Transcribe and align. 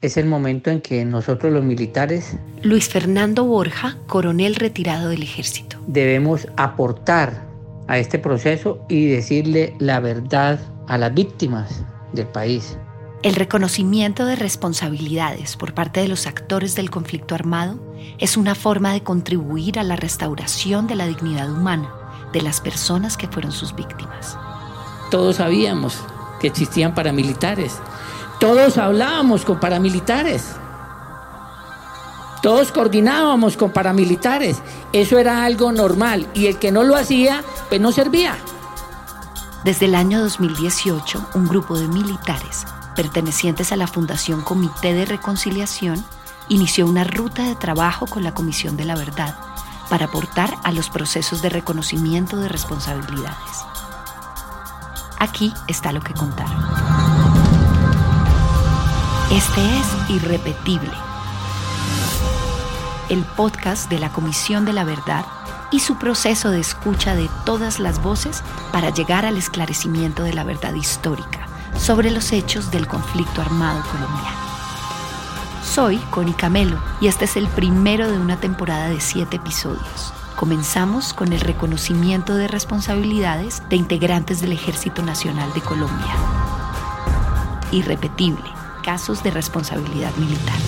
es 0.00 0.16
el 0.16 0.26
momento 0.26 0.70
en 0.70 0.80
que 0.80 1.04
nosotros 1.04 1.52
los 1.52 1.62
militares... 1.62 2.36
Luis 2.62 2.88
Fernando 2.88 3.44
Borja, 3.44 3.98
coronel 4.06 4.54
retirado 4.54 5.10
del 5.10 5.22
ejército. 5.22 5.76
Debemos 5.86 6.48
aportar 6.56 7.46
a 7.86 7.98
este 7.98 8.18
proceso 8.18 8.84
y 8.88 9.06
decirle 9.06 9.74
la 9.78 10.00
verdad 10.00 10.58
a 10.88 10.96
las 10.96 11.12
víctimas 11.12 11.84
del 12.12 12.26
país. 12.26 12.78
El 13.22 13.34
reconocimiento 13.34 14.24
de 14.24 14.36
responsabilidades 14.36 15.56
por 15.56 15.74
parte 15.74 16.00
de 16.00 16.08
los 16.08 16.26
actores 16.26 16.74
del 16.74 16.88
conflicto 16.88 17.34
armado 17.34 17.78
es 18.16 18.38
una 18.38 18.54
forma 18.54 18.94
de 18.94 19.02
contribuir 19.02 19.78
a 19.78 19.82
la 19.82 19.96
restauración 19.96 20.86
de 20.86 20.94
la 20.94 21.06
dignidad 21.06 21.52
humana 21.52 21.92
de 22.32 22.40
las 22.40 22.62
personas 22.62 23.18
que 23.18 23.28
fueron 23.28 23.52
sus 23.52 23.74
víctimas. 23.74 24.38
Todos 25.10 25.36
sabíamos 25.36 25.98
que 26.40 26.46
existían 26.46 26.94
paramilitares. 26.94 27.76
Todos 28.40 28.78
hablábamos 28.78 29.44
con 29.44 29.60
paramilitares. 29.60 30.56
Todos 32.40 32.72
coordinábamos 32.72 33.58
con 33.58 33.70
paramilitares. 33.70 34.62
Eso 34.94 35.18
era 35.18 35.44
algo 35.44 35.72
normal 35.72 36.26
y 36.32 36.46
el 36.46 36.58
que 36.58 36.72
no 36.72 36.82
lo 36.82 36.96
hacía, 36.96 37.44
pues 37.68 37.82
no 37.82 37.92
servía. 37.92 38.38
Desde 39.62 39.84
el 39.84 39.94
año 39.94 40.22
2018, 40.22 41.28
un 41.34 41.48
grupo 41.48 41.78
de 41.78 41.86
militares 41.86 42.64
pertenecientes 42.96 43.72
a 43.72 43.76
la 43.76 43.86
Fundación 43.86 44.40
Comité 44.40 44.94
de 44.94 45.04
Reconciliación 45.04 46.02
inició 46.48 46.86
una 46.86 47.04
ruta 47.04 47.42
de 47.42 47.56
trabajo 47.56 48.06
con 48.06 48.24
la 48.24 48.32
Comisión 48.32 48.74
de 48.78 48.86
la 48.86 48.96
Verdad 48.96 49.34
para 49.90 50.06
aportar 50.06 50.54
a 50.64 50.72
los 50.72 50.88
procesos 50.88 51.42
de 51.42 51.50
reconocimiento 51.50 52.38
de 52.38 52.48
responsabilidades. 52.48 53.66
Aquí 55.18 55.52
está 55.68 55.92
lo 55.92 56.00
que 56.00 56.14
contaron. 56.14 56.89
Este 59.30 59.60
es 59.60 59.86
Irrepetible, 60.10 60.90
el 63.10 63.22
podcast 63.36 63.88
de 63.88 64.00
la 64.00 64.10
Comisión 64.10 64.64
de 64.64 64.72
la 64.72 64.82
Verdad 64.82 65.24
y 65.70 65.78
su 65.78 65.98
proceso 65.98 66.50
de 66.50 66.58
escucha 66.58 67.14
de 67.14 67.30
todas 67.44 67.78
las 67.78 68.02
voces 68.02 68.42
para 68.72 68.90
llegar 68.90 69.24
al 69.24 69.36
esclarecimiento 69.36 70.24
de 70.24 70.32
la 70.32 70.42
verdad 70.42 70.74
histórica 70.74 71.46
sobre 71.78 72.10
los 72.10 72.32
hechos 72.32 72.72
del 72.72 72.88
conflicto 72.88 73.40
armado 73.40 73.84
colombiano. 73.92 74.36
Soy 75.62 75.98
Connie 76.10 76.34
Camelo 76.34 76.82
y 77.00 77.06
este 77.06 77.26
es 77.26 77.36
el 77.36 77.46
primero 77.46 78.10
de 78.10 78.18
una 78.18 78.40
temporada 78.40 78.88
de 78.88 79.00
siete 79.00 79.36
episodios. 79.36 80.12
Comenzamos 80.34 81.14
con 81.14 81.32
el 81.32 81.40
reconocimiento 81.40 82.34
de 82.34 82.48
responsabilidades 82.48 83.62
de 83.68 83.76
integrantes 83.76 84.40
del 84.40 84.50
Ejército 84.50 85.02
Nacional 85.02 85.52
de 85.52 85.60
Colombia. 85.60 86.16
Irrepetible, 87.70 88.59
casos 88.82 89.22
de 89.22 89.30
responsabilidad 89.30 90.14
militar. 90.16 90.58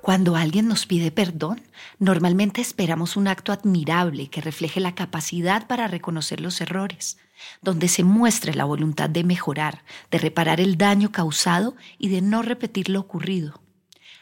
Cuando 0.00 0.34
alguien 0.34 0.66
nos 0.66 0.86
pide 0.86 1.12
perdón, 1.12 1.60
normalmente 1.98 2.60
esperamos 2.60 3.16
un 3.16 3.28
acto 3.28 3.52
admirable 3.52 4.28
que 4.28 4.40
refleje 4.40 4.80
la 4.80 4.94
capacidad 4.94 5.66
para 5.66 5.86
reconocer 5.86 6.40
los 6.40 6.60
errores, 6.60 7.18
donde 7.62 7.86
se 7.86 8.02
muestre 8.02 8.54
la 8.54 8.64
voluntad 8.64 9.08
de 9.08 9.22
mejorar, 9.22 9.84
de 10.10 10.18
reparar 10.18 10.60
el 10.60 10.76
daño 10.76 11.12
causado 11.12 11.76
y 11.98 12.08
de 12.08 12.22
no 12.22 12.42
repetir 12.42 12.88
lo 12.88 12.98
ocurrido. 12.98 13.60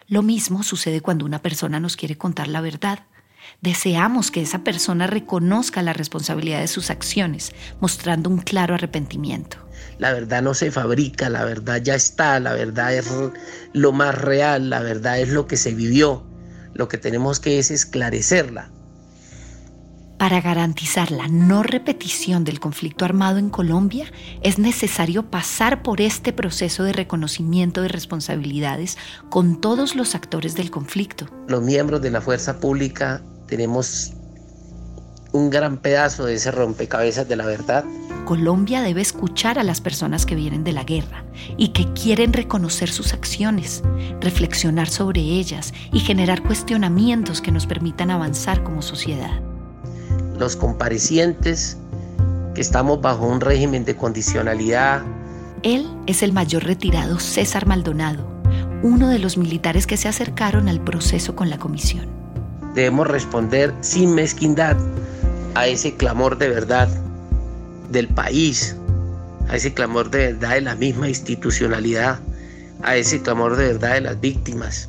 Lo 0.08 0.22
mismo 0.22 0.62
sucede 0.62 1.00
cuando 1.00 1.24
una 1.24 1.42
persona 1.42 1.80
nos 1.80 1.96
quiere 1.96 2.18
contar 2.18 2.48
la 2.48 2.60
verdad. 2.60 3.00
Deseamos 3.60 4.30
que 4.30 4.42
esa 4.42 4.64
persona 4.64 5.06
reconozca 5.06 5.82
la 5.82 5.92
responsabilidad 5.92 6.60
de 6.60 6.68
sus 6.68 6.90
acciones, 6.90 7.52
mostrando 7.80 8.30
un 8.30 8.38
claro 8.38 8.74
arrepentimiento. 8.74 9.58
La 9.98 10.12
verdad 10.12 10.42
no 10.42 10.54
se 10.54 10.70
fabrica, 10.70 11.28
la 11.28 11.44
verdad 11.44 11.80
ya 11.82 11.94
está, 11.94 12.38
la 12.40 12.52
verdad 12.52 12.94
es 12.94 13.08
lo 13.72 13.92
más 13.92 14.14
real, 14.14 14.70
la 14.70 14.80
verdad 14.80 15.20
es 15.20 15.28
lo 15.28 15.46
que 15.46 15.56
se 15.56 15.74
vivió. 15.74 16.24
Lo 16.74 16.88
que 16.88 16.98
tenemos 16.98 17.40
que 17.40 17.58
es 17.58 17.70
esclarecerla. 17.70 18.70
Para 20.18 20.40
garantizar 20.40 21.12
la 21.12 21.28
no 21.28 21.62
repetición 21.62 22.42
del 22.42 22.58
conflicto 22.58 23.04
armado 23.04 23.38
en 23.38 23.50
Colombia, 23.50 24.12
es 24.42 24.58
necesario 24.58 25.30
pasar 25.30 25.82
por 25.84 26.00
este 26.00 26.32
proceso 26.32 26.82
de 26.82 26.92
reconocimiento 26.92 27.82
de 27.82 27.88
responsabilidades 27.88 28.98
con 29.30 29.60
todos 29.60 29.94
los 29.94 30.16
actores 30.16 30.56
del 30.56 30.72
conflicto. 30.72 31.26
Los 31.46 31.62
miembros 31.62 32.02
de 32.02 32.10
la 32.10 32.20
fuerza 32.20 32.58
pública 32.58 33.22
tenemos 33.48 34.12
un 35.32 35.50
gran 35.50 35.78
pedazo 35.78 36.26
de 36.26 36.34
ese 36.34 36.50
rompecabezas 36.50 37.28
de 37.28 37.36
la 37.36 37.46
verdad. 37.46 37.84
Colombia 38.24 38.82
debe 38.82 39.00
escuchar 39.00 39.58
a 39.58 39.64
las 39.64 39.80
personas 39.80 40.26
que 40.26 40.34
vienen 40.34 40.62
de 40.62 40.72
la 40.72 40.84
guerra 40.84 41.24
y 41.56 41.68
que 41.68 41.90
quieren 41.94 42.32
reconocer 42.32 42.90
sus 42.90 43.14
acciones, 43.14 43.82
reflexionar 44.20 44.88
sobre 44.88 45.20
ellas 45.20 45.72
y 45.92 46.00
generar 46.00 46.42
cuestionamientos 46.42 47.40
que 47.40 47.50
nos 47.50 47.66
permitan 47.66 48.10
avanzar 48.10 48.62
como 48.62 48.82
sociedad. 48.82 49.40
Los 50.38 50.56
comparecientes 50.56 51.78
que 52.54 52.60
estamos 52.60 53.00
bajo 53.00 53.26
un 53.26 53.40
régimen 53.40 53.84
de 53.84 53.96
condicionalidad. 53.96 55.02
Él 55.62 55.88
es 56.06 56.22
el 56.22 56.32
mayor 56.32 56.64
retirado 56.64 57.18
César 57.18 57.66
Maldonado, 57.66 58.26
uno 58.82 59.08
de 59.08 59.18
los 59.18 59.38
militares 59.38 59.86
que 59.86 59.96
se 59.96 60.08
acercaron 60.08 60.68
al 60.68 60.82
proceso 60.82 61.34
con 61.34 61.48
la 61.48 61.58
comisión. 61.58 62.17
Debemos 62.78 63.08
responder 63.08 63.74
sin 63.80 64.14
mezquindad 64.14 64.76
a 65.56 65.66
ese 65.66 65.96
clamor 65.96 66.38
de 66.38 66.48
verdad 66.48 66.86
del 67.90 68.06
país, 68.06 68.76
a 69.48 69.56
ese 69.56 69.74
clamor 69.74 70.12
de 70.12 70.32
verdad 70.32 70.50
de 70.50 70.60
la 70.60 70.76
misma 70.76 71.08
institucionalidad, 71.08 72.20
a 72.84 72.94
ese 72.94 73.20
clamor 73.20 73.56
de 73.56 73.66
verdad 73.66 73.94
de 73.94 74.00
las 74.02 74.20
víctimas. 74.20 74.88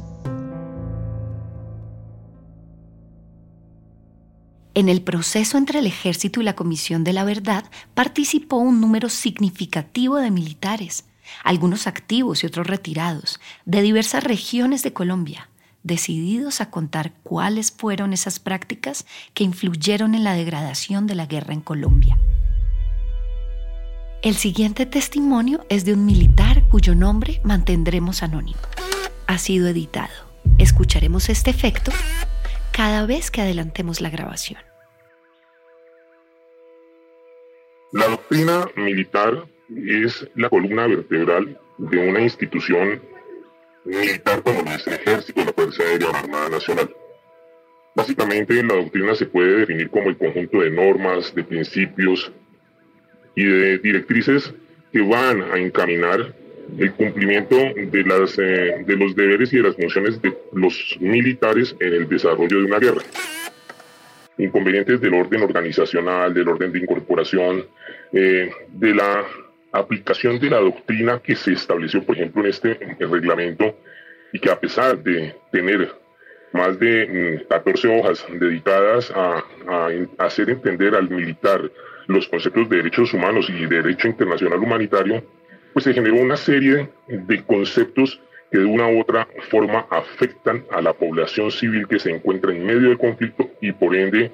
En 4.75 4.88
el 4.88 5.01
proceso 5.01 5.57
entre 5.57 5.79
el 5.79 5.88
ejército 5.88 6.41
y 6.41 6.44
la 6.44 6.56
Comisión 6.56 7.03
de 7.03 7.13
la 7.13 7.23
Verdad 7.23 7.63
participó 7.95 8.57
un 8.57 8.81
número 8.81 9.09
significativo 9.09 10.17
de 10.17 10.29
militares, 10.29 11.06
algunos 11.44 11.88
activos 11.88 12.44
y 12.44 12.45
otros 12.45 12.67
retirados, 12.67 13.39
de 13.66 13.81
diversas 13.81 14.23
regiones 14.23 14.83
de 14.83 14.94
Colombia 14.94 15.49
decididos 15.84 16.62
a 16.62 16.69
contar 16.69 17.13
cuáles 17.23 17.72
fueron 17.72 18.13
esas 18.13 18.40
prácticas 18.40 19.06
que 19.34 19.44
influyeron 19.44 20.16
en 20.16 20.23
la 20.23 20.34
degradación 20.34 21.07
de 21.07 21.16
la 21.16 21.25
guerra 21.25 21.53
en 21.53 21.62
Colombia. 21.62 22.17
El 24.22 24.35
siguiente 24.35 24.85
testimonio 24.85 25.66
es 25.69 25.85
de 25.85 25.94
un 25.94 26.06
militar 26.06 26.68
cuyo 26.68 26.94
nombre 26.94 27.39
mantendremos 27.44 28.22
anónimo. 28.22 28.59
Ha 29.28 29.38
sido 29.38 29.68
editado. 29.68 30.13
Escucharemos 30.57 31.29
este 31.29 31.50
efecto 31.50 31.91
cada 32.73 33.06
vez 33.06 33.31
que 33.31 33.41
adelantemos 33.41 34.01
la 34.01 34.09
grabación. 34.09 34.62
La 37.91 38.07
doctrina 38.07 38.68
militar 38.75 39.45
es 39.69 40.28
la 40.35 40.50
columna 40.50 40.85
vertebral 40.88 41.57
de 41.78 42.09
una 42.09 42.22
institución 42.22 43.01
militar 43.89 44.41
como 44.44 44.61
lo 44.61 44.72
es 44.72 44.88
el 44.88 44.94
ejército, 44.94 45.44
la 45.44 45.53
Fuerza 45.53 45.83
Aérea 45.83 46.11
la 46.11 46.19
Armada 46.19 46.50
Nacional. 46.50 46.89
Básicamente 47.95 48.63
la 48.63 48.75
doctrina 48.75 49.16
se 49.16 49.25
puede 49.25 49.59
definir 49.59 49.89
como 49.89 50.09
el 50.09 50.17
conjunto 50.17 50.61
de 50.61 50.69
normas, 50.69 51.33
de 51.35 51.44
principios 51.44 52.31
y 53.35 53.44
de 53.44 53.77
directrices 53.79 54.53
que 54.91 55.01
van 55.01 55.41
a 55.41 55.57
encaminar 55.57 56.33
el 56.77 56.94
cumplimiento 56.94 57.55
de, 57.55 58.03
las, 58.03 58.38
eh, 58.38 58.83
de 58.85 58.95
los 58.95 59.16
deberes 59.16 59.51
y 59.53 59.57
de 59.57 59.63
las 59.63 59.75
funciones 59.75 60.21
de 60.21 60.38
los 60.53 60.97
militares 61.00 61.75
en 61.79 61.94
el 61.94 62.07
desarrollo 62.07 62.59
de 62.59 62.66
una 62.66 62.79
guerra. 62.79 63.01
Inconvenientes 64.38 65.01
del 65.01 65.16
orden 65.16 65.41
organizacional, 65.41 66.33
del 66.33 66.47
orden 66.47 66.71
de 66.71 66.79
incorporación, 66.79 67.66
eh, 68.13 68.50
de 68.69 68.94
la 68.94 69.25
aplicación 69.71 70.39
de 70.39 70.50
la 70.50 70.60
doctrina 70.60 71.19
que 71.19 71.36
se 71.36 71.54
estableció, 71.54 72.04
por 72.04 72.16
ejemplo, 72.16 72.42
en 72.44 72.50
este 72.50 72.74
reglamento 73.00 73.75
y 74.33 74.39
que 74.39 74.50
a 74.50 74.60
pesar 74.60 75.01
de 75.01 75.36
tener 75.51 75.92
más 76.51 76.80
de 76.80 77.45
14 77.50 77.88
mm, 77.88 78.00
hojas 78.00 78.25
dedicadas 78.39 79.12
a, 79.16 79.44
hacer 80.18 80.50
entender 80.50 80.95
al 80.95 81.10
militar 81.10 81.62
los 82.07 82.27
conceptos 82.27 82.68
de 82.69 82.77
derechos 82.77 83.13
humanos 83.13 83.50
y 83.50 83.66
derecho 83.68 84.07
internacional 84.07 84.60
humanitario, 84.60 85.24
pues 85.74 85.86
se 85.86 85.94
generó 85.94 86.16
una 86.16 86.38
serie 86.38 86.89
de 87.07 87.44
conceptos 87.44 88.19
que 88.51 88.57
de 88.57 88.66
una 88.66 88.88
u 88.88 89.01
otra 89.01 89.27
forma 89.51 89.86
afectan 89.92 90.66
a 90.71 90.81
la 90.81 90.94
población 90.94 91.51
civil 91.51 91.88
que 91.88 92.00
se 92.00 92.10
encuentra 92.10 92.51
en 92.51 92.66
medio 92.66 92.89
del 92.89 92.98
conflicto 92.98 93.51
y 93.62 93.71
por 93.71 93.95
ende 93.95 94.31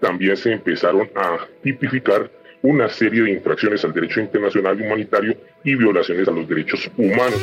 también 0.00 0.36
se 0.38 0.52
empezaron 0.52 1.10
a 1.14 1.46
tipificar 1.62 2.30
una 2.62 2.88
serie 2.88 3.22
de 3.22 3.32
infracciones 3.32 3.84
al 3.84 3.92
derecho 3.92 4.20
internacional 4.20 4.80
humanitario 4.80 5.36
y 5.64 5.74
violaciones 5.74 6.26
a 6.28 6.30
los 6.30 6.48
derechos 6.48 6.90
humanos. 6.96 7.40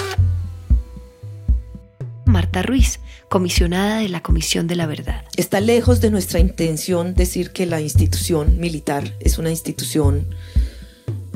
Marta 2.26 2.64
Ruiz, 2.64 3.00
comisionada 3.30 4.00
de 4.00 4.10
la 4.10 4.22
Comisión 4.22 4.68
de 4.68 4.76
la 4.76 4.88
Verdad. 4.88 5.24
Está 5.38 5.62
lejos 5.62 6.02
de 6.02 6.12
nuestra 6.12 6.40
intención 6.40 7.14
decir 7.14 7.52
que 7.52 7.66
la 7.66 7.80
institución 7.80 8.60
militar 8.60 9.04
es 9.20 9.38
una 9.38 9.52
institución 9.52 10.28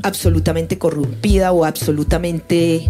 absolutamente 0.02 0.78
corrompida 0.78 1.52
o 1.52 1.64
absolutamente 1.64 2.86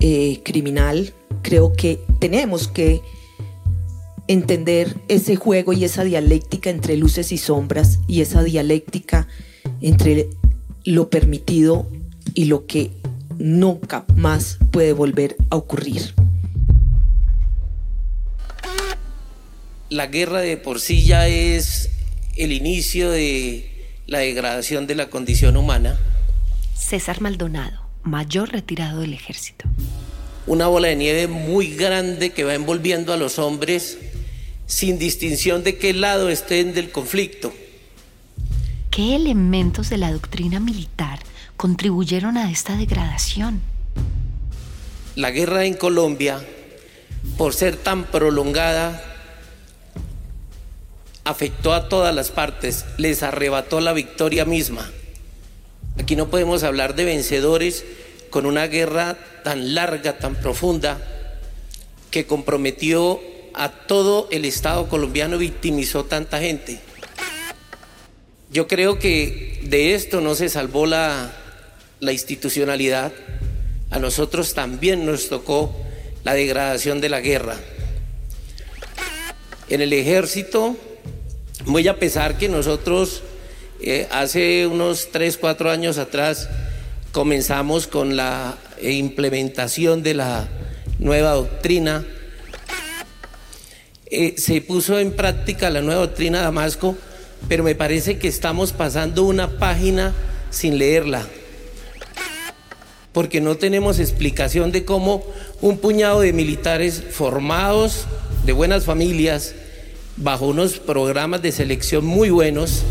eh, 0.00 0.40
criminal. 0.44 1.12
Creo 1.42 1.72
que 1.72 2.00
tenemos 2.18 2.68
que 2.68 3.00
entender 4.28 4.96
ese 5.08 5.36
juego 5.36 5.72
y 5.72 5.84
esa 5.84 6.04
dialéctica 6.04 6.70
entre 6.70 6.96
luces 6.96 7.32
y 7.32 7.38
sombras 7.38 8.00
y 8.06 8.22
esa 8.22 8.42
dialéctica 8.42 9.28
entre 9.82 10.28
lo 10.84 11.10
permitido 11.10 11.86
y 12.34 12.46
lo 12.46 12.66
que 12.66 12.90
nunca 13.38 14.04
más 14.16 14.58
puede 14.70 14.92
volver 14.92 15.36
a 15.50 15.56
ocurrir. 15.56 16.14
La 19.90 20.06
guerra 20.06 20.40
de 20.40 20.56
por 20.56 20.80
sí 20.80 21.04
ya 21.04 21.28
es 21.28 21.90
el 22.36 22.52
inicio 22.52 23.10
de 23.10 23.68
la 24.06 24.18
degradación 24.18 24.86
de 24.86 24.94
la 24.94 25.10
condición 25.10 25.56
humana. 25.56 25.98
César 26.74 27.20
Maldonado, 27.20 27.82
mayor 28.02 28.50
retirado 28.50 29.00
del 29.00 29.12
ejército. 29.12 29.66
Una 30.46 30.66
bola 30.66 30.88
de 30.88 30.96
nieve 30.96 31.26
muy 31.28 31.74
grande 31.74 32.30
que 32.30 32.44
va 32.44 32.54
envolviendo 32.54 33.12
a 33.12 33.16
los 33.16 33.38
hombres 33.38 33.98
sin 34.66 34.98
distinción 34.98 35.62
de 35.62 35.76
qué 35.76 35.92
lado 35.92 36.30
estén 36.30 36.72
del 36.72 36.90
conflicto. 36.90 37.52
¿Qué 38.92 39.16
elementos 39.16 39.88
de 39.88 39.96
la 39.96 40.12
doctrina 40.12 40.60
militar 40.60 41.18
contribuyeron 41.56 42.36
a 42.36 42.50
esta 42.50 42.76
degradación? 42.76 43.62
La 45.16 45.30
guerra 45.30 45.64
en 45.64 45.72
Colombia, 45.72 46.46
por 47.38 47.54
ser 47.54 47.78
tan 47.78 48.04
prolongada, 48.04 49.02
afectó 51.24 51.72
a 51.72 51.88
todas 51.88 52.14
las 52.14 52.30
partes, 52.30 52.84
les 52.98 53.22
arrebató 53.22 53.80
la 53.80 53.94
victoria 53.94 54.44
misma. 54.44 54.90
Aquí 55.98 56.14
no 56.14 56.28
podemos 56.28 56.62
hablar 56.62 56.94
de 56.94 57.06
vencedores 57.06 57.86
con 58.28 58.44
una 58.44 58.66
guerra 58.66 59.16
tan 59.42 59.74
larga, 59.74 60.18
tan 60.18 60.34
profunda, 60.34 61.00
que 62.10 62.26
comprometió 62.26 63.22
a 63.54 63.70
todo 63.70 64.28
el 64.30 64.44
Estado 64.44 64.86
colombiano, 64.90 65.38
victimizó 65.38 66.04
tanta 66.04 66.40
gente. 66.40 66.91
Yo 68.52 68.68
creo 68.68 68.98
que 68.98 69.60
de 69.62 69.94
esto 69.94 70.20
no 70.20 70.34
se 70.34 70.50
salvó 70.50 70.84
la, 70.84 71.32
la 72.00 72.12
institucionalidad. 72.12 73.10
A 73.90 73.98
nosotros 73.98 74.52
también 74.52 75.06
nos 75.06 75.30
tocó 75.30 75.74
la 76.22 76.34
degradación 76.34 77.00
de 77.00 77.08
la 77.08 77.20
guerra. 77.20 77.56
En 79.70 79.80
el 79.80 79.94
ejército, 79.94 80.76
muy 81.64 81.88
a 81.88 81.98
pesar 81.98 82.36
que 82.36 82.50
nosotros 82.50 83.22
eh, 83.80 84.06
hace 84.10 84.66
unos 84.66 85.08
3, 85.12 85.38
4 85.38 85.70
años 85.70 85.96
atrás 85.96 86.50
comenzamos 87.10 87.86
con 87.86 88.16
la 88.16 88.58
implementación 88.82 90.02
de 90.02 90.12
la 90.12 90.48
nueva 90.98 91.32
doctrina, 91.32 92.04
eh, 94.06 94.34
se 94.36 94.60
puso 94.60 94.98
en 94.98 95.12
práctica 95.12 95.70
la 95.70 95.80
nueva 95.80 96.02
doctrina 96.02 96.42
Damasco, 96.42 96.98
pero 97.48 97.64
me 97.64 97.74
parece 97.74 98.18
que 98.18 98.28
estamos 98.28 98.72
pasando 98.72 99.24
una 99.24 99.58
página 99.58 100.14
sin 100.50 100.78
leerla, 100.78 101.26
porque 103.12 103.40
no 103.40 103.56
tenemos 103.56 103.98
explicación 103.98 104.72
de 104.72 104.84
cómo 104.84 105.24
un 105.60 105.78
puñado 105.78 106.20
de 106.20 106.32
militares 106.32 107.02
formados 107.10 108.06
de 108.44 108.52
buenas 108.52 108.84
familias, 108.84 109.54
bajo 110.16 110.46
unos 110.46 110.78
programas 110.78 111.42
de 111.42 111.52
selección 111.52 112.04
muy 112.04 112.30
buenos, 112.30 112.82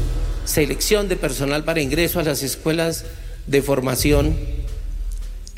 selección 0.46 1.08
de 1.08 1.16
personal 1.16 1.64
para 1.64 1.82
ingreso 1.82 2.20
a 2.20 2.24
las 2.24 2.44
escuelas 2.44 3.06
de 3.48 3.62
formación, 3.62 4.36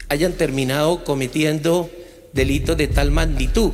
hayan 0.10 0.34
terminado 0.34 1.04
cometiendo 1.04 1.90
delitos 2.34 2.78
de 2.78 2.88
tal 2.88 3.12
magnitud. 3.12 3.72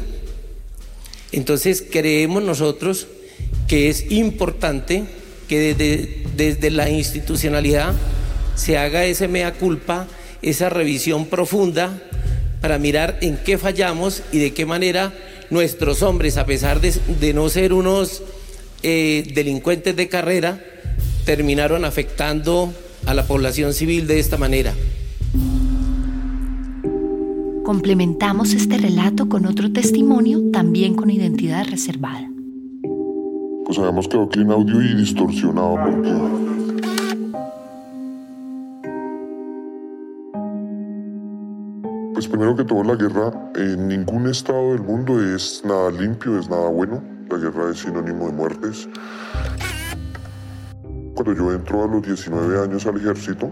Entonces 1.32 1.84
creemos 1.90 2.44
nosotros 2.44 3.08
que 3.70 3.88
es 3.88 4.12
importante 4.12 5.06
que 5.48 5.74
desde, 5.74 6.24
desde 6.36 6.72
la 6.72 6.90
institucionalidad 6.90 7.94
se 8.56 8.78
haga 8.78 9.06
ese 9.06 9.28
mea 9.28 9.54
culpa, 9.54 10.08
esa 10.42 10.70
revisión 10.70 11.28
profunda 11.28 12.02
para 12.62 12.80
mirar 12.80 13.20
en 13.22 13.38
qué 13.38 13.58
fallamos 13.58 14.24
y 14.32 14.40
de 14.40 14.54
qué 14.54 14.66
manera 14.66 15.14
nuestros 15.52 16.02
hombres, 16.02 16.38
a 16.38 16.46
pesar 16.46 16.82
de, 16.82 17.34
no 17.34 17.48
ser 17.50 17.74
unos 17.74 18.24
eh, 18.82 19.32
delincuentes 19.36 19.96
de 19.96 20.10
carrera, 20.10 20.64
terminaron 21.26 21.86
afectando 21.86 22.74
a 23.06 23.14
la 23.14 23.28
población 23.28 23.76
civil 23.76 24.08
de 24.08 24.20
esta 24.20 24.38
manera. 24.38 24.74
Complementamos 27.64 28.54
este 28.54 28.80
relato 28.80 29.30
con 29.30 29.46
otro 29.46 29.72
testimonio, 29.72 30.42
también 30.52 30.96
con 30.96 31.12
identidad 31.12 31.68
reservada. 31.68 32.30
Pues 33.70 33.78
habíamos 33.78 34.08
quedado 34.08 34.26
aquí 34.26 34.42
en 34.42 34.50
audio 34.50 34.82
y 34.82 34.96
distorsionado 34.96 35.76
porque 35.76 36.10
Pues 42.16 42.28
primero 42.28 42.56
que 42.56 42.64
todo 42.64 42.84
la 42.84 42.96
guerra 42.96 43.32
en 43.54 43.88
ningún 43.88 44.28
estado 44.28 44.72
del 44.72 44.82
mundo 44.82 45.24
es 45.24 45.62
nada 45.64 45.92
limpio, 45.92 46.40
es 46.40 46.50
nada 46.50 46.68
bueno. 46.68 47.04
La 47.30 47.38
guerra 47.38 47.70
es 47.70 47.78
sinónimo 47.82 48.26
de 48.26 48.34
muertes. 48.34 48.90
Cuando 51.14 51.36
yo 51.36 51.54
entro 51.54 51.84
a 51.84 51.88
los 51.88 52.02
19 52.02 52.64
años 52.64 52.88
al 52.88 52.98
ejército, 52.98 53.52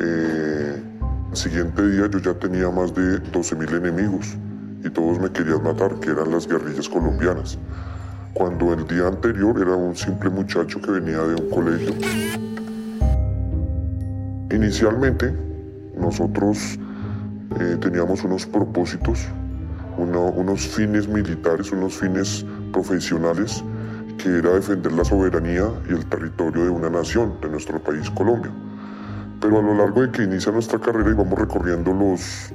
eh, 0.00 0.82
el 1.30 1.36
siguiente 1.36 1.86
día 1.86 2.08
yo 2.10 2.20
ya 2.20 2.32
tenía 2.32 2.70
más 2.70 2.94
de 2.94 3.22
12.000 3.32 3.76
enemigos 3.76 4.34
y 4.82 4.88
todos 4.88 5.20
me 5.20 5.30
querían 5.30 5.62
matar, 5.62 5.94
que 6.00 6.12
eran 6.12 6.30
las 6.30 6.48
guerrillas 6.48 6.88
colombianas. 6.88 7.58
Cuando 8.36 8.74
el 8.74 8.86
día 8.86 9.08
anterior 9.08 9.58
era 9.58 9.74
un 9.74 9.96
simple 9.96 10.28
muchacho 10.28 10.78
que 10.82 10.90
venía 10.90 11.22
de 11.22 11.36
un 11.36 11.48
colegio. 11.48 11.94
Inicialmente, 14.50 15.34
nosotros 15.96 16.78
eh, 17.58 17.78
teníamos 17.80 18.22
unos 18.24 18.44
propósitos, 18.44 19.26
unos 19.96 20.68
fines 20.68 21.08
militares, 21.08 21.72
unos 21.72 21.94
fines 21.94 22.44
profesionales, 22.74 23.64
que 24.18 24.28
era 24.28 24.50
defender 24.50 24.92
la 24.92 25.06
soberanía 25.06 25.70
y 25.88 25.94
el 25.94 26.04
territorio 26.04 26.64
de 26.64 26.68
una 26.68 26.90
nación, 26.90 27.40
de 27.40 27.48
nuestro 27.48 27.82
país 27.82 28.10
Colombia. 28.10 28.52
Pero 29.40 29.60
a 29.60 29.62
lo 29.62 29.74
largo 29.74 30.02
de 30.02 30.10
que 30.10 30.24
inicia 30.24 30.52
nuestra 30.52 30.78
carrera 30.78 31.08
y 31.08 31.14
vamos 31.14 31.38
recorriendo 31.38 31.90
los, 31.90 32.52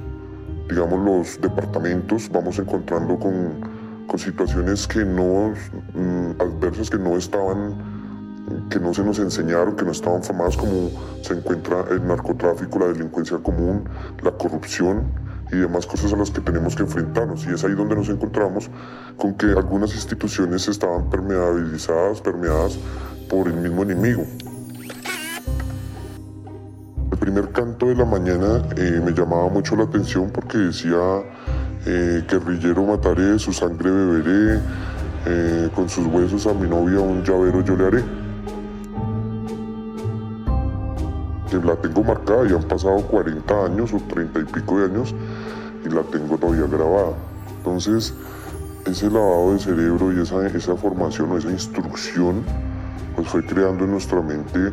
digamos, 0.68 1.04
los 1.04 1.40
departamentos, 1.40 2.30
vamos 2.32 2.56
encontrando 2.60 3.18
con, 3.18 3.71
con 4.12 4.18
situaciones 4.18 4.86
que 4.86 5.06
no, 5.06 5.54
mm, 5.94 6.32
adversas 6.38 6.90
que 6.90 6.98
no 6.98 7.16
estaban, 7.16 8.68
que 8.68 8.78
no 8.78 8.92
se 8.92 9.02
nos 9.02 9.18
enseñaron, 9.18 9.74
que 9.74 9.86
no 9.86 9.90
estaban 9.90 10.22
formadas 10.22 10.54
como 10.54 10.90
se 11.22 11.32
encuentra 11.32 11.86
el 11.90 12.06
narcotráfico, 12.06 12.78
la 12.78 12.88
delincuencia 12.88 13.38
común, 13.38 13.88
la 14.22 14.32
corrupción 14.32 15.04
y 15.50 15.56
demás 15.56 15.86
cosas 15.86 16.12
a 16.12 16.16
las 16.16 16.30
que 16.30 16.42
tenemos 16.42 16.76
que 16.76 16.82
enfrentarnos. 16.82 17.46
Y 17.46 17.54
es 17.54 17.64
ahí 17.64 17.72
donde 17.72 17.96
nos 17.96 18.10
encontramos 18.10 18.68
con 19.16 19.32
que 19.32 19.46
algunas 19.46 19.94
instituciones 19.94 20.68
estaban 20.68 21.08
permeabilizadas, 21.08 22.20
permeadas 22.20 22.78
por 23.30 23.48
el 23.48 23.54
mismo 23.54 23.82
enemigo 23.82 24.26
primer 27.22 27.52
canto 27.52 27.86
de 27.86 27.94
la 27.94 28.04
mañana 28.04 28.60
eh, 28.76 29.00
me 29.00 29.12
llamaba 29.12 29.48
mucho 29.48 29.76
la 29.76 29.84
atención 29.84 30.28
porque 30.30 30.58
decía, 30.58 30.98
eh, 31.84 32.24
guerrillero 32.28 32.84
mataré, 32.84 33.38
su 33.38 33.52
sangre 33.52 33.90
beberé, 33.90 34.60
eh, 35.26 35.70
con 35.74 35.88
sus 35.88 36.06
huesos 36.06 36.46
a 36.46 36.54
mi 36.54 36.68
novia 36.68 37.00
un 37.00 37.22
llavero 37.22 37.62
yo 37.62 37.76
le 37.76 37.86
haré. 37.86 38.04
La 41.64 41.76
tengo 41.76 42.02
marcada 42.02 42.48
y 42.48 42.52
han 42.54 42.62
pasado 42.62 42.96
40 43.02 43.66
años 43.66 43.92
o 43.92 43.98
30 43.98 44.40
y 44.40 44.44
pico 44.44 44.78
de 44.78 44.86
años 44.86 45.14
y 45.84 45.88
la 45.90 46.02
tengo 46.02 46.38
todavía 46.38 46.66
grabada. 46.66 47.12
Entonces, 47.58 48.14
ese 48.86 49.10
lavado 49.10 49.52
de 49.52 49.58
cerebro 49.58 50.12
y 50.12 50.22
esa, 50.22 50.46
esa 50.46 50.74
formación 50.76 51.30
o 51.30 51.38
esa 51.38 51.50
instrucción 51.50 52.42
pues 53.14 53.28
fue 53.28 53.44
creando 53.44 53.84
en 53.84 53.92
nuestra 53.92 54.22
mente 54.22 54.72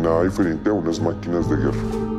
nada 0.00 0.24
diferente 0.24 0.68
a 0.68 0.72
unas 0.72 1.00
máquinas 1.00 1.48
de 1.48 1.56
guerra. 1.56 2.15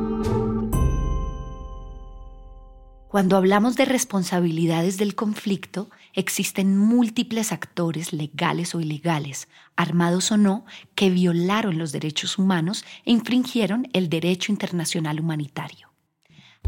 Cuando 3.08 3.38
hablamos 3.38 3.74
de 3.76 3.86
responsabilidades 3.86 4.98
del 4.98 5.14
conflicto, 5.14 5.88
existen 6.12 6.76
múltiples 6.76 7.52
actores 7.52 8.12
legales 8.12 8.74
o 8.74 8.80
ilegales, 8.80 9.48
armados 9.76 10.30
o 10.30 10.36
no, 10.36 10.66
que 10.94 11.08
violaron 11.08 11.78
los 11.78 11.90
derechos 11.90 12.36
humanos 12.36 12.84
e 13.06 13.12
infringieron 13.12 13.88
el 13.94 14.10
derecho 14.10 14.52
internacional 14.52 15.20
humanitario. 15.20 15.88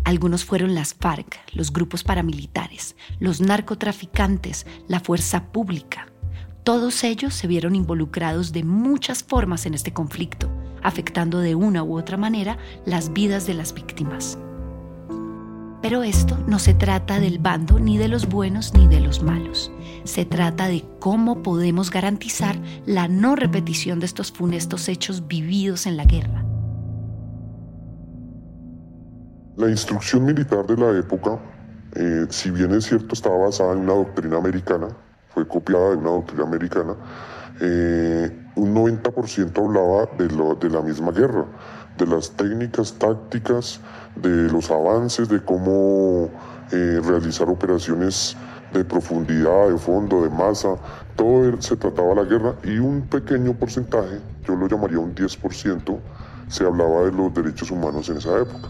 Algunos 0.03 0.47
fueron 0.47 0.75
las 0.75 0.95
FARC, 0.95 1.39
los 1.53 1.75
grupos 1.75 2.05
paramilitares, 2.05 2.97
los 3.19 3.43
narcotraficantes, 3.43 4.67
la 4.89 5.01
fuerza 5.01 5.53
pública. 5.53 6.11
Todos 6.65 7.05
ellos 7.05 7.35
se 7.35 7.49
vieron 7.49 7.75
involucrados 7.77 8.53
de 8.53 8.65
muchas 8.65 9.23
formas 9.23 9.67
en 9.67 9.75
este 9.75 9.93
conflicto, 9.93 10.51
afectando 10.83 11.41
de 11.41 11.55
una 11.55 11.83
u 11.83 11.99
otra 11.99 12.17
manera 12.17 12.57
las 12.87 13.13
vidas 13.13 13.47
de 13.47 13.53
las 13.53 13.75
víctimas. 13.75 14.39
Pero 15.83 16.03
esto 16.03 16.37
no 16.47 16.59
se 16.59 16.75
trata 16.75 17.21
del 17.21 17.39
bando 17.39 17.79
ni 17.79 17.97
de 17.97 18.09
los 18.09 18.29
buenos 18.29 18.75
ni 18.75 18.87
de 18.87 19.01
los 19.01 19.23
malos. 19.23 19.73
Se 20.05 20.27
trata 20.27 20.69
de 20.69 20.85
cómo 20.99 21.43
podemos 21.43 21.91
garantizar 21.91 22.57
la 22.85 23.09
no 23.09 23.35
repetición 23.35 23.99
de 23.99 24.07
estos 24.07 24.31
funestos 24.31 24.89
hechos 24.89 25.27
vividos 25.27 25.87
en 25.87 25.97
la 25.97 26.05
guerra. 26.05 26.45
La 29.57 29.71
instrucción 29.71 30.25
militar 30.25 30.67
de 30.67 30.77
la 30.77 30.99
época, 30.99 31.39
eh, 31.95 32.27
si 32.29 32.51
bien 32.51 32.73
es 32.73 32.85
cierto, 32.85 33.15
estaba 33.15 33.39
basada 33.39 33.73
en 33.73 33.81
una 33.81 33.95
doctrina 33.95 34.37
americana, 34.37 34.89
fue 35.29 35.47
copiada 35.47 35.91
de 35.91 35.97
una 35.97 36.11
doctrina 36.11 36.45
americana, 36.45 36.97
eh, 37.61 38.31
un 38.57 38.75
90% 38.75 39.59
hablaba 39.59 40.09
de, 40.19 40.29
de 40.29 40.75
la 40.75 40.83
misma 40.83 41.13
guerra, 41.13 41.47
de 41.99 42.07
las 42.07 42.31
técnicas 42.31 42.95
tácticas, 42.95 43.81
de 44.17 44.51
los 44.51 44.71
avances, 44.71 45.29
de 45.29 45.41
cómo 45.43 46.31
eh, 46.73 47.01
realizar 47.05 47.49
operaciones 47.49 48.37
de 48.73 48.85
profundidad, 48.85 49.69
de 49.69 49.79
fondo, 49.79 50.23
de 50.23 50.31
masa, 50.31 50.77
todo 51.17 51.61
se 51.61 51.77
trataba 51.77 52.11
de 52.11 52.15
la 52.17 52.25
guerra 52.25 52.55
y 52.63 52.79
un 52.79 53.03
pequeño 53.03 53.55
porcentaje, 53.55 54.21
yo 54.47 54.55
lo 54.57 54.69
llamaría 54.69 54.99
un 54.99 55.15
10%, 55.15 55.99
se 56.49 56.65
hablaba 56.65 57.05
de 57.05 57.13
los 57.13 57.35
derechos 57.35 57.71
humanos 57.71 58.09
en 58.09 58.19
esa 58.19 58.39
época. 58.39 58.69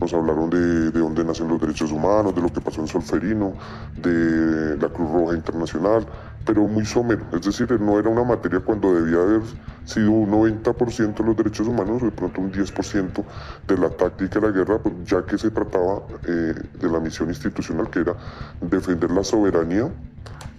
Nos 0.00 0.12
hablaron 0.14 0.48
de, 0.50 0.90
de 0.90 0.98
dónde 0.98 1.24
nacen 1.24 1.48
los 1.48 1.60
derechos 1.60 1.92
humanos, 1.92 2.34
de 2.34 2.40
lo 2.40 2.52
que 2.52 2.60
pasó 2.60 2.80
en 2.80 2.88
Solferino, 2.88 3.52
de 3.96 4.76
la 4.78 4.88
Cruz 4.88 5.10
Roja 5.10 5.34
Internacional, 5.34 6.06
pero 6.44 6.66
muy 6.66 6.84
somero. 6.84 7.24
Es 7.32 7.42
decir, 7.42 7.70
no 7.80 7.98
era 7.98 8.08
una 8.08 8.24
materia 8.24 8.60
cuando 8.60 8.94
debía 8.94 9.20
haber 9.20 9.42
sido 9.84 10.10
un 10.10 10.30
90% 10.30 11.14
de 11.14 11.24
los 11.24 11.36
derechos 11.36 11.66
humanos, 11.66 12.02
de 12.02 12.10
pronto 12.10 12.40
un 12.40 12.52
10% 12.52 13.24
de 13.66 13.78
la 13.78 13.90
táctica 13.90 14.40
de 14.40 14.46
la 14.46 14.52
guerra, 14.52 14.78
pues, 14.78 14.94
ya 15.04 15.24
que 15.24 15.36
se 15.36 15.50
trataba 15.50 16.02
eh, 16.26 16.54
de 16.80 16.88
la 16.88 17.00
misión 17.00 17.28
institucional 17.28 17.90
que 17.90 18.00
era 18.00 18.14
defender 18.60 19.10
la 19.10 19.24
soberanía 19.24 19.90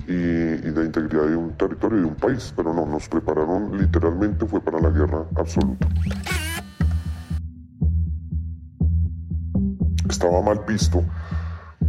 y, 0.08 0.14
y, 0.14 0.72
la 0.72 0.84
integridad 0.84 1.28
de 1.28 1.36
un 1.36 1.52
territorio 1.58 2.00
y 2.00 2.02
de 2.02 2.08
un 2.08 2.16
país. 2.16 2.54
Pero 2.56 2.74
no, 2.74 2.86
nos 2.86 3.08
prepararon 3.08 3.78
literalmente, 3.78 4.46
fue 4.46 4.60
para 4.60 4.80
la 4.80 4.90
guerra 4.90 5.26
absoluta. 5.36 5.88
Estaba 10.12 10.42
mal 10.42 10.60
visto 10.68 11.06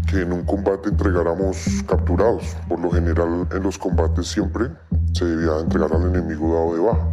que 0.07 0.23
en 0.23 0.33
un 0.33 0.45
combate 0.45 0.91
entregáramos 0.91 1.57
capturados. 1.89 2.57
Por 2.69 2.79
lo 2.79 2.89
general 2.93 3.49
en 3.51 3.63
los 3.65 3.77
combates 3.77 4.29
siempre 4.29 4.71
se 5.13 5.25
debía 5.25 5.59
entregar 5.59 5.93
al 5.93 6.07
enemigo 6.15 6.55
dado 6.55 6.75
de 6.75 6.81
baja. 6.81 7.09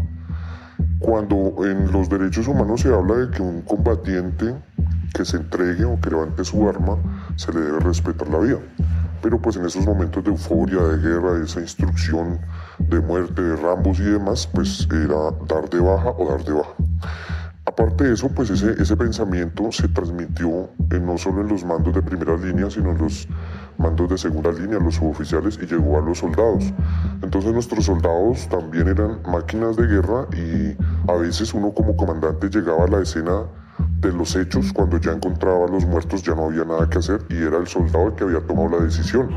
Cuando 1.00 1.66
en 1.66 1.92
los 1.92 2.10
derechos 2.10 2.48
humanos 2.48 2.82
se 2.82 2.94
habla 2.94 3.16
de 3.16 3.32
que 3.32 3.42
un 3.42 3.63
combatiente 3.63 4.54
que 5.16 5.25
se 5.25 5.38
entregue 5.38 5.84
o 5.84 6.00
que 6.00 6.12
levante 6.12 6.44
su 6.44 6.70
arma, 6.70 6.96
se 7.38 7.51
le 7.54 7.62
debe 7.62 7.80
respetar 7.80 8.28
la 8.30 8.38
vida. 8.38 8.60
Pero 9.24 9.42
pues 9.42 9.56
en 9.56 9.66
esos 9.66 9.88
momentos 9.88 10.24
de 10.24 10.30
euforia, 10.30 10.80
de 10.80 10.98
guerra, 10.98 11.34
de 11.34 11.46
esa 11.46 11.60
instrucción 11.60 12.39
de 12.78 13.00
muerte, 13.00 13.42
de 13.42 13.56
rambos 13.56 14.00
y 14.00 14.04
demás, 14.04 14.48
pues 14.54 14.88
era 14.92 15.32
dar 15.48 15.68
de 15.72 15.80
baja 15.80 16.12
o 16.12 16.30
dar 16.30 16.44
de 16.44 16.54
baja. 16.54 16.75
Aparte 17.79 18.03
de 18.03 18.13
eso, 18.13 18.27
pues 18.27 18.50
ese, 18.50 18.71
ese 18.71 18.98
pensamiento 18.98 19.71
se 19.71 19.88
transmitió 19.88 20.69
no 21.01 21.17
solo 21.17 21.39
en 21.39 21.48
los 21.48 21.63
mandos 21.63 21.95
de 21.95 22.01
primera 22.01 22.36
línea, 22.36 22.69
sino 22.69 22.91
en 22.91 22.98
los 22.98 23.25
mandos 23.77 24.09
de 24.09 24.17
segunda 24.17 24.51
línea, 24.51 24.79
los 24.79 24.95
suboficiales, 24.95 25.57
y 25.62 25.65
llegó 25.65 25.98
a 25.98 26.01
los 26.01 26.17
soldados. 26.17 26.74
Entonces 27.21 27.53
nuestros 27.53 27.86
soldados 27.86 28.50
también 28.50 28.89
eran 28.89 29.21
máquinas 29.31 29.77
de 29.77 29.88
guerra 29.88 30.27
y 30.33 30.75
a 31.09 31.15
veces 31.15 31.53
uno 31.53 31.71
como 31.71 31.95
comandante 31.95 32.50
llegaba 32.50 32.83
a 32.83 32.88
la 32.88 33.00
escena 33.01 33.43
de 34.01 34.12
los 34.12 34.36
hechos 34.36 34.74
cuando 34.74 34.98
ya 34.98 35.12
encontraba 35.12 35.63
a 35.65 35.69
los 35.69 35.86
muertos, 35.86 36.21
ya 36.21 36.36
no 36.36 36.48
había 36.48 36.65
nada 36.65 36.89
que 36.89 36.98
hacer 36.98 37.21
y 37.29 37.38
era 37.38 37.59
el 37.59 37.67
soldado 37.67 38.07
el 38.07 38.13
que 38.15 38.25
había 38.25 38.41
tomado 38.41 38.77
la 38.77 38.83
decisión. 38.83 39.29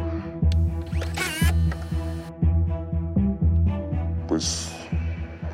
Pues 4.26 4.71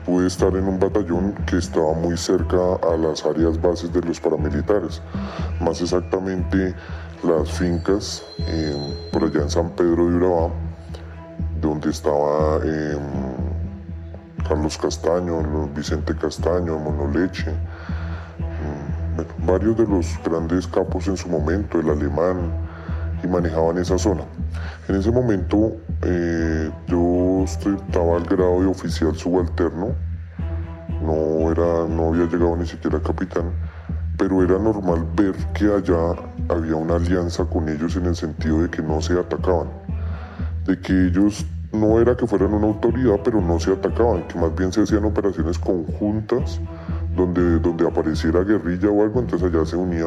pude 0.09 0.27
estar 0.27 0.57
en 0.57 0.67
un 0.67 0.81
batallón 0.81 1.35
que 1.45 1.59
estaba 1.59 1.93
muy 1.93 2.17
cerca 2.17 2.57
a 2.83 2.97
las 2.97 3.27
áreas 3.27 3.61
bases 3.61 3.93
de 3.93 4.00
los 4.00 4.19
paramilitares, 4.19 5.03
más 5.61 5.83
exactamente 5.83 6.75
las 7.23 7.50
fincas 7.53 8.25
por 9.12 9.25
allá 9.25 9.43
en 9.43 9.50
San 9.50 9.69
Pedro 9.69 10.09
de 10.09 10.17
Urabá, 10.17 10.49
donde 11.61 11.91
estaba 11.91 12.57
em, 12.65 13.03
Carlos 14.49 14.79
Castaño, 14.79 15.69
Vicente 15.77 16.17
Castaño, 16.17 16.79
Monoleche, 16.79 17.53
mm, 17.53 19.47
varios 19.47 19.77
de 19.77 19.87
los 19.87 20.07
grandes 20.25 20.67
capos 20.69 21.07
en 21.07 21.19
su 21.19 21.29
momento, 21.29 21.81
el 21.81 21.91
alemán, 21.91 22.50
y 23.23 23.27
manejaban 23.27 23.77
esa 23.77 23.99
zona. 23.99 24.23
En 24.88 24.97
ese 24.97 25.11
momento 25.11 25.77
eh, 26.03 26.71
yo 26.87 27.27
estaba 27.45 28.16
al 28.16 28.25
grado 28.25 28.61
de 28.61 28.66
oficial 28.66 29.14
subalterno, 29.16 29.95
no, 31.02 31.50
era, 31.50 31.87
no 31.88 32.09
había 32.09 32.26
llegado 32.26 32.57
ni 32.57 32.66
siquiera 32.66 33.00
capitán, 33.00 33.52
pero 34.16 34.42
era 34.42 34.59
normal 34.59 35.07
ver 35.14 35.35
que 35.54 35.66
allá 35.66 36.14
había 36.49 36.76
una 36.76 36.97
alianza 36.97 37.45
con 37.45 37.68
ellos 37.68 37.97
en 37.97 38.07
el 38.07 38.16
sentido 38.16 38.62
de 38.62 38.71
que 38.71 38.83
no 38.83 39.00
se 39.00 39.18
atacaban, 39.18 39.68
de 40.66 40.78
que 40.80 41.07
ellos 41.07 41.47
no 41.73 42.00
era 42.00 42.16
que 42.16 42.26
fueran 42.26 42.54
una 42.54 42.66
autoridad, 42.66 43.21
pero 43.23 43.40
no 43.40 43.61
se 43.61 43.73
atacaban, 43.73 44.26
que 44.26 44.38
más 44.38 44.54
bien 44.57 44.73
se 44.73 44.83
hacían 44.83 45.04
operaciones 45.04 45.59
conjuntas 45.59 46.61
donde, 47.14 47.59
donde 47.59 47.87
apareciera 47.87 48.42
guerrilla 48.42 48.88
o 48.88 49.02
algo, 49.02 49.21
entonces 49.21 49.52
allá 49.52 49.64
se 49.66 49.76
unía, 49.76 50.07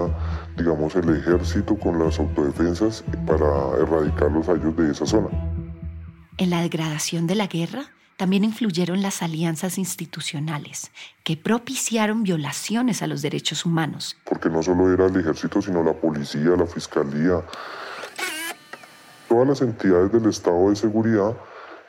digamos, 0.57 0.95
el 0.95 1.15
ejército 1.15 1.75
con 1.77 1.99
las 1.99 2.19
autodefensas 2.19 3.03
para 3.27 3.77
erradicarlos 3.79 4.49
a 4.49 4.53
ellos 4.53 4.75
de 4.75 4.91
esa 4.91 5.05
zona. 5.05 5.50
En 6.41 6.49
la 6.49 6.63
degradación 6.63 7.27
de 7.27 7.35
la 7.35 7.45
guerra 7.45 7.83
también 8.17 8.43
influyeron 8.43 9.03
las 9.03 9.21
alianzas 9.21 9.77
institucionales 9.77 10.89
que 11.23 11.37
propiciaron 11.37 12.23
violaciones 12.23 13.03
a 13.03 13.07
los 13.07 13.21
derechos 13.21 13.63
humanos. 13.63 14.17
Porque 14.25 14.49
no 14.49 14.63
solo 14.63 14.91
era 14.91 15.05
el 15.05 15.15
ejército, 15.19 15.61
sino 15.61 15.83
la 15.83 15.93
policía, 15.93 16.55
la 16.57 16.65
fiscalía, 16.65 17.43
todas 19.29 19.49
las 19.49 19.61
entidades 19.61 20.11
del 20.11 20.25
Estado 20.25 20.67
de 20.71 20.75
Seguridad 20.75 21.37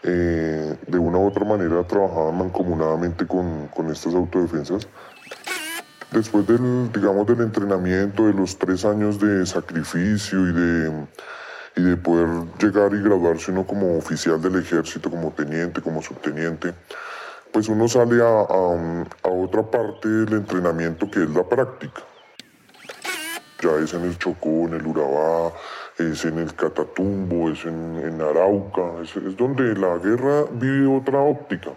eh, 0.02 0.76
de 0.86 0.98
una 0.98 1.16
u 1.16 1.28
otra 1.28 1.46
manera 1.46 1.82
trabajaban 1.86 2.36
mancomunadamente 2.36 3.26
con, 3.26 3.68
con 3.68 3.90
estas 3.90 4.14
autodefensas 4.14 4.86
después 6.10 6.46
del, 6.46 6.92
digamos, 6.92 7.26
del 7.26 7.40
entrenamiento, 7.40 8.26
de 8.26 8.34
los 8.34 8.58
tres 8.58 8.84
años 8.84 9.18
de 9.18 9.46
sacrificio 9.46 10.46
y 10.46 10.52
de, 10.52 11.06
y 11.76 11.82
de 11.82 11.96
poder 11.96 12.28
llegar 12.58 12.92
y 12.94 13.02
graduarse 13.02 13.50
uno 13.50 13.66
como 13.66 13.96
oficial 13.96 14.40
del 14.40 14.56
ejército, 14.56 15.10
como 15.10 15.32
teniente, 15.32 15.80
como 15.80 16.02
subteniente, 16.02 16.74
pues 17.52 17.68
uno 17.68 17.88
sale 17.88 18.22
a, 18.22 18.26
a, 18.26 19.28
otra 19.28 19.62
parte 19.62 20.08
del 20.08 20.34
entrenamiento 20.34 21.10
que 21.10 21.22
es 21.22 21.30
la 21.30 21.44
práctica. 21.44 22.02
Ya 23.62 23.76
es 23.76 23.94
en 23.94 24.02
el 24.02 24.18
Chocó, 24.18 24.66
en 24.66 24.74
el 24.74 24.86
Urabá, 24.86 25.52
es 25.98 26.24
en 26.24 26.38
el 26.38 26.54
Catatumbo, 26.54 27.50
es 27.50 27.64
en, 27.64 27.96
en 28.04 28.20
Arauca, 28.20 29.02
es, 29.02 29.14
es 29.16 29.36
donde 29.36 29.74
la 29.74 29.98
guerra 29.98 30.44
vive 30.52 30.86
otra 30.86 31.20
óptica 31.20 31.70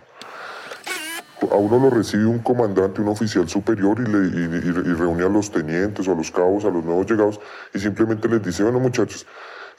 a 1.52 1.56
uno 1.56 1.80
lo 1.80 1.90
recibe 1.90 2.26
un 2.26 2.40
comandante, 2.40 3.02
un 3.02 3.10
oficial 3.10 3.48
superior 3.50 4.00
y, 4.00 4.10
le, 4.10 4.28
y, 4.28 4.94
reúne 4.94 5.26
a 5.26 5.30
los 5.30 5.52
tenientes 5.52 6.08
o 6.08 6.14
a 6.14 6.16
los 6.16 6.32
cabos, 6.32 6.66
a 6.66 6.70
los 6.70 6.84
nuevos 6.84 7.10
llegados 7.10 7.40
y 7.74 7.80
simplemente 7.80 8.28
les 8.28 8.44
dice, 8.44 8.64
bueno 8.64 8.80
muchachos, 8.80 9.26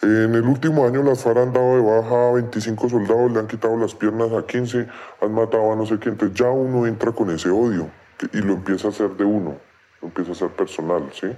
en 0.03 0.35
el 0.35 0.43
último 0.43 0.87
año 0.87 1.03
las 1.03 1.23
FARC 1.23 1.38
han 1.38 1.53
dado 1.53 1.76
de 1.76 1.83
baja 1.83 2.29
a 2.29 2.33
25 2.33 2.88
soldados, 2.88 3.33
le 3.33 3.41
han 3.41 3.47
quitado 3.47 3.76
las 3.76 3.95
piernas 3.95 4.31
a 4.33 4.47
15, 4.47 4.87
han 5.23 5.33
matado 5.33 5.73
a 5.73 5.76
no 5.76 5.87
sé 5.87 5.99
quién, 5.99 6.15
entonces 6.15 6.38
ya 6.38 6.50
uno 6.50 6.87
entra 6.87 7.12
con 7.12 7.31
ese 7.31 7.50
odio 7.50 7.91
y 8.33 8.38
lo 8.38 8.55
empieza 8.55 8.88
a 8.88 8.91
hacer 8.91 9.17
de 9.17 9.25
uno, 9.25 9.57
lo 10.00 10.09
empieza 10.09 10.31
a 10.31 10.35
hacer 10.35 10.50
personal, 10.50 11.11
¿sí? 11.12 11.29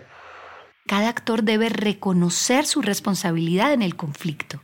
Cada 0.87 1.09
actor 1.09 1.43
debe 1.43 1.69
reconocer 1.69 2.65
su 2.65 2.81
responsabilidad 2.81 3.73
en 3.73 3.83
el 3.83 3.95
conflicto. 3.95 4.61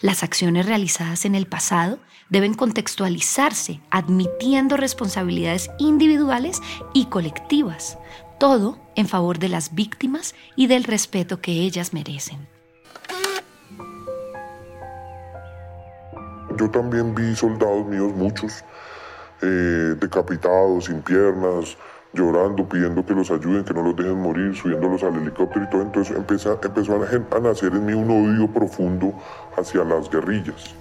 Las 0.00 0.22
acciones 0.22 0.66
realizadas 0.66 1.24
en 1.24 1.34
el 1.34 1.46
pasado 1.46 1.98
deben 2.28 2.54
contextualizarse, 2.54 3.80
admitiendo 3.90 4.76
responsabilidades 4.76 5.70
individuales 5.78 6.60
y 6.92 7.06
colectivas, 7.06 7.98
todo 8.38 8.78
en 8.96 9.08
favor 9.08 9.38
de 9.38 9.48
las 9.48 9.74
víctimas 9.74 10.34
y 10.56 10.66
del 10.66 10.84
respeto 10.84 11.40
que 11.40 11.52
ellas 11.52 11.92
merecen. 11.94 12.51
Yo 16.56 16.70
también 16.70 17.14
vi 17.14 17.34
soldados 17.34 17.86
míos, 17.86 18.12
muchos, 18.14 18.64
eh, 19.40 19.94
decapitados, 19.98 20.86
sin 20.86 21.02
piernas, 21.02 21.76
llorando, 22.12 22.68
pidiendo 22.68 23.04
que 23.04 23.14
los 23.14 23.30
ayuden, 23.30 23.64
que 23.64 23.74
no 23.74 23.82
los 23.82 23.96
dejen 23.96 24.20
morir, 24.20 24.54
subiéndolos 24.54 25.02
al 25.02 25.16
helicóptero 25.16 25.64
y 25.64 25.70
todo. 25.70 25.82
Entonces 25.82 26.16
empezó, 26.16 26.58
empezó 26.62 26.94
a, 26.94 27.40
nacer 27.40 27.72
en 27.72 27.86
mí 27.86 27.94
un 27.94 28.10
odio 28.10 28.46
profundo 28.52 29.12
hacia 29.56 29.84
las 29.84 30.10
guerrillas. 30.10 30.74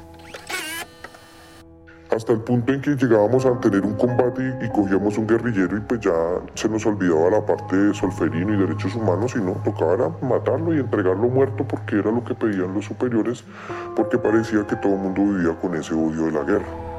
Hasta 2.15 2.33
el 2.33 2.41
punto 2.41 2.73
en 2.73 2.81
que 2.81 2.95
llegábamos 2.95 3.45
a 3.45 3.57
tener 3.59 3.85
un 3.85 3.95
combate 3.95 4.53
y, 4.61 4.69
cogíamos 4.69 5.17
un 5.17 5.27
guerrillero 5.27 5.77
y 5.77 5.79
pues 5.79 6.01
ya 6.01 6.13
se 6.55 6.67
nos 6.67 6.85
olvidaba 6.85 7.29
la 7.29 7.45
parte 7.45 7.75
de 7.75 7.93
solferino 7.93 8.53
y 8.53 8.57
derechos 8.57 8.95
humanos 8.95 9.33
y 9.35 9.39
no, 9.39 9.53
tocaba 9.63 10.15
matarlo 10.21 10.75
y 10.75 10.79
entregarlo 10.79 11.29
muerto 11.29 11.65
porque 11.65 11.99
era 11.99 12.11
lo 12.11 12.23
que 12.23 12.35
pedían 12.35 12.73
los 12.73 12.85
superiores, 12.85 13.43
porque 13.95 14.17
parecía 14.17 14.67
que 14.67 14.75
todo 14.75 14.93
el 14.93 14.99
mundo 14.99 15.21
vivía 15.21 15.55
con 15.59 15.75
ese 15.75 15.93
odio 15.93 16.25
de 16.25 16.31
la 16.31 16.43
guerra. 16.43 16.90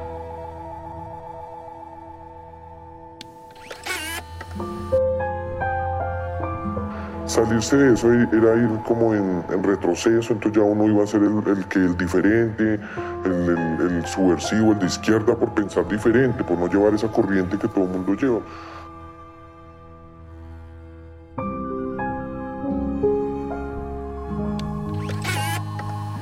Salirse 7.33 7.75
de 7.75 7.93
eso 7.93 8.13
era 8.13 8.55
ir 8.55 8.69
como 8.85 9.15
en, 9.15 9.43
retroceso, 9.63 10.33
entonces 10.33 10.51
ya 10.53 10.61
uno 10.61 10.87
iba 10.87 11.03
a 11.03 11.07
ser 11.07 11.23
el, 11.23 11.65
que 11.65 11.79
el 11.79 11.97
diferente, 11.97 12.79
el, 13.25 14.05
subversivo, 14.05 14.73
el 14.73 14.79
de 14.79 14.85
izquierda 14.85 15.35
por 15.35 15.51
pensar 15.53 15.87
diferente, 15.87 16.43
por 16.43 16.59
no 16.59 16.67
llevar 16.67 16.93
esa 16.93 17.07
corriente 17.07 17.57
que 17.57 17.67
todo 17.67 17.85
el 17.85 17.89
mundo 17.89 18.13
lleva. 18.13 18.39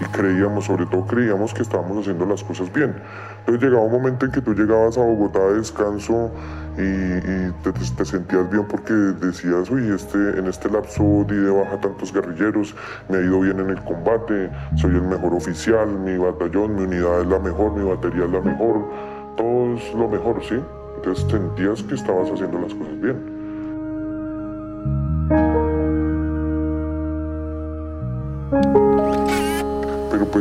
Y 0.01 0.03
creíamos, 0.05 0.65
sobre 0.65 0.87
todo 0.87 1.05
creíamos 1.05 1.53
que 1.53 1.61
estábamos 1.61 1.99
haciendo 1.99 2.25
las 2.25 2.43
cosas 2.43 2.73
bien. 2.73 2.95
Entonces 3.39 3.61
llegaba 3.63 3.85
un 3.85 3.91
momento 3.91 4.25
en 4.25 4.31
que 4.31 4.41
tú 4.41 4.53
llegabas 4.55 4.97
a 4.97 5.01
Bogotá 5.01 5.39
de 5.39 5.59
descanso 5.59 6.31
y, 6.73 7.51
te, 7.61 8.05
sentías 8.05 8.49
bien 8.49 8.65
porque 8.67 8.93
decías, 8.93 9.69
uy, 9.69 9.89
este, 9.93 10.17
en 10.39 10.47
este 10.47 10.69
lapso 10.69 11.03
di 11.27 11.35
de 11.35 11.51
baja 11.51 11.79
tantos 11.79 12.11
guerrilleros, 12.11 12.75
me 13.09 13.17
ha 13.17 13.21
ido 13.21 13.41
bien 13.41 13.59
en 13.59 13.69
el 13.69 13.83
combate, 13.83 14.49
soy 14.75 14.95
el 14.95 15.03
mejor 15.03 15.35
oficial, 15.35 15.87
mi 15.87 16.17
batallón, 16.17 16.75
mi 16.75 16.83
unidad 16.83 17.21
es 17.21 17.27
la 17.27 17.39
mejor, 17.39 17.73
mi 17.73 17.87
batería 17.87 18.25
es 18.25 18.31
la 18.31 18.41
mejor, 18.41 18.89
todo 19.37 19.75
es 19.75 19.93
lo 19.93 20.07
mejor, 20.07 20.41
¿sí? 20.43 20.59
Entonces 20.95 21.29
sentías 21.29 21.83
que 21.83 21.95
estabas 21.95 22.31
haciendo 22.31 22.59
las 22.59 22.73
cosas 22.73 22.99
bien. 22.99 23.30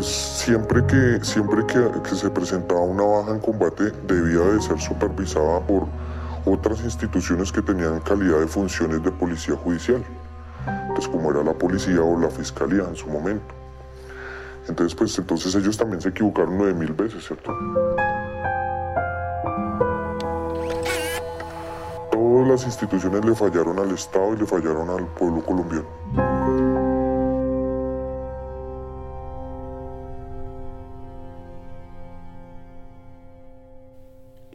Pues 0.01 0.13
siempre 0.15 0.87
que 0.87 1.23
siempre 1.23 1.67
que, 1.67 1.79
que, 2.01 2.17
se 2.17 2.31
presentaba 2.31 2.81
una 2.81 3.03
baja 3.03 3.33
en 3.33 3.39
combate 3.39 3.93
debía 4.07 4.41
de 4.41 4.63
ser 4.63 4.81
supervisada 4.81 5.61
por 5.67 5.89
otras 6.47 6.83
instituciones 6.85 7.53
que 7.53 7.61
tenían 7.61 8.01
calidad 8.01 8.41
de 8.41 8.47
funciones 8.47 9.03
de 9.03 9.13
policía 9.13 9.57
judicial, 9.57 10.03
pues 10.95 11.07
como 11.07 11.31
era 11.31 11.45
la 11.45 11.53
policía 11.53 12.01
o 12.01 12.19
la 12.19 12.31
fiscalía 12.31 12.85
en 12.89 12.97
su 12.97 13.09
momento. 13.09 13.55
Entonces, 14.67 14.95
pues 14.95 15.19
entonces 15.19 15.55
ellos 15.55 15.77
también 15.77 16.01
se 16.01 16.09
equivocaron 16.09 16.57
nueve 16.57 16.73
mil 16.73 16.95
veces, 16.95 17.23
¿cierto? 17.27 17.53
Todas 22.11 22.49
las 22.49 22.65
instituciones 22.65 23.23
le 23.23 23.35
fallaron 23.35 23.79
al 23.79 23.91
Estado 23.91 24.33
y 24.33 24.39
le 24.39 24.47
fallaron 24.47 24.89
al 24.89 25.07
pueblo 25.09 25.45
colombiano. 25.45 26.30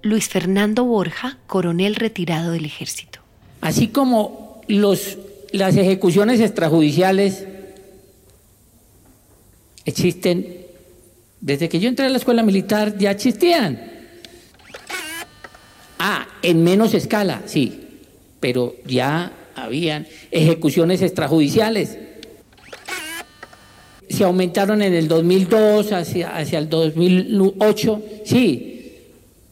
Luis 0.05 0.29
Fernando 0.29 0.85
Borja, 0.85 1.39
coronel 1.47 1.95
retirado 1.95 2.51
del 2.51 2.65
ejército. 2.65 3.21
Así 3.61 3.87
como 3.87 4.61
los, 4.67 5.17
las 5.51 5.75
ejecuciones 5.77 6.39
extrajudiciales 6.41 7.47
existen, 9.83 10.59
desde 11.41 11.69
que 11.69 11.79
yo 11.79 11.89
entré 11.89 12.05
a 12.05 12.09
la 12.09 12.17
escuela 12.17 12.43
militar 12.43 12.99
ya 12.99 13.09
existían. 13.09 13.81
Ah, 15.97 16.27
en 16.43 16.63
menos 16.63 16.93
escala, 16.93 17.41
sí, 17.47 17.87
pero 18.39 18.75
ya 18.85 19.31
habían 19.55 20.05
ejecuciones 20.29 21.01
extrajudiciales. 21.01 21.97
Se 24.07 24.23
aumentaron 24.23 24.83
en 24.83 24.93
el 24.93 25.07
2002 25.07 25.93
hacia, 25.93 26.37
hacia 26.37 26.59
el 26.59 26.69
2008, 26.69 28.03
sí, 28.23 28.74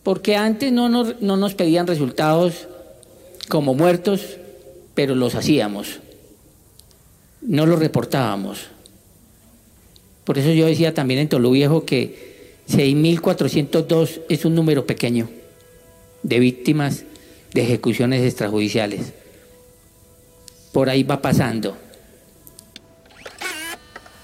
porque 0.04 0.36
antes 0.36 0.72
no 0.72 0.90
nos, 0.90 1.22
no 1.22 1.38
nos 1.38 1.56
pedían 1.56 1.88
resultados 1.88 2.68
como 3.48 3.74
muertos, 3.74 4.38
pero 4.94 5.16
los 5.16 5.36
hacíamos, 5.36 6.00
no 7.42 7.66
los 7.66 7.80
reportábamos. 7.80 8.68
Por 10.24 10.38
eso 10.38 10.52
yo 10.52 10.66
decía 10.66 10.94
también 10.94 11.22
en 11.22 11.30
Tolu 11.30 11.52
Viejo 11.52 11.86
que 11.86 12.34
6.402 12.70 14.22
es 14.30 14.46
un 14.46 14.56
número 14.56 14.86
pequeño 14.86 15.30
de 16.22 16.40
víctimas 16.40 17.04
de 17.54 17.62
ejecuciones 17.62 18.24
extrajudiciales. 18.24 19.14
Por 20.72 20.90
ahí 20.90 21.04
va 21.04 21.22
pasando. 21.22 21.78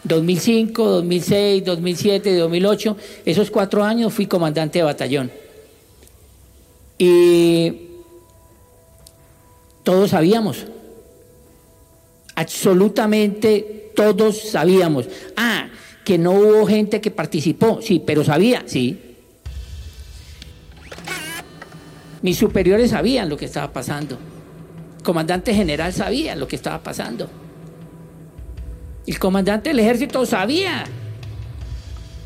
2005, 0.06 0.84
2006, 0.84 1.66
2007, 1.66 2.36
2008, 2.38 2.98
esos 3.26 3.52
cuatro 3.52 3.84
años 3.84 4.14
fui 4.14 4.26
comandante 4.26 4.80
de 4.80 4.84
batallón. 4.84 5.32
Y 7.00 7.88
todos 9.84 10.12
sabíamos, 10.12 10.68
absolutamente 12.36 13.92
todos 13.96 14.50
sabíamos. 14.52 15.08
Ah, 15.36 15.70
que 16.04 16.18
no 16.18 16.32
hubo 16.32 16.68
gente 16.68 17.02
que 17.02 17.12
participó, 17.12 17.82
sí, 17.82 18.02
pero 18.06 18.24
sabía, 18.24 18.64
sí. 18.66 19.00
Mis 22.22 22.38
superiores 22.38 22.92
sabían 22.92 23.30
lo 23.30 23.38
que 23.38 23.46
estaba 23.46 23.72
pasando. 23.72 24.18
El 24.98 25.04
comandante 25.04 25.54
general 25.54 25.94
sabía 25.94 26.36
lo 26.36 26.48
que 26.48 26.56
estaba 26.56 26.84
pasando. 26.84 27.30
El 29.08 29.18
comandante 29.20 29.70
del 29.70 29.80
ejército 29.80 30.26
sabía. 30.26 30.86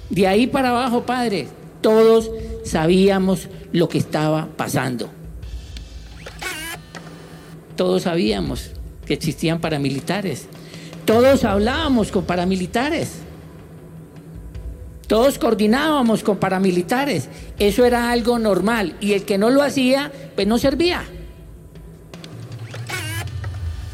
De 0.09 0.27
ahí 0.27 0.47
para 0.47 0.69
abajo, 0.69 1.05
padre, 1.05 1.47
todos 1.81 2.31
sabíamos 2.63 3.49
lo 3.71 3.89
que 3.89 3.97
estaba 3.97 4.47
pasando. 4.55 5.09
Todos 7.75 8.03
sabíamos 8.03 8.71
que 9.05 9.13
existían 9.13 9.59
paramilitares. 9.59 10.47
Todos 11.05 11.43
hablábamos 11.43 12.11
con 12.11 12.25
paramilitares. 12.25 13.15
Todos 15.07 15.37
coordinábamos 15.37 16.23
con 16.23 16.37
paramilitares. 16.37 17.27
Eso 17.59 17.85
era 17.85 18.11
algo 18.11 18.39
normal. 18.39 18.95
Y 19.01 19.13
el 19.13 19.23
que 19.23 19.37
no 19.37 19.49
lo 19.49 19.61
hacía, 19.61 20.11
pues 20.35 20.47
no 20.47 20.57
servía. 20.57 21.03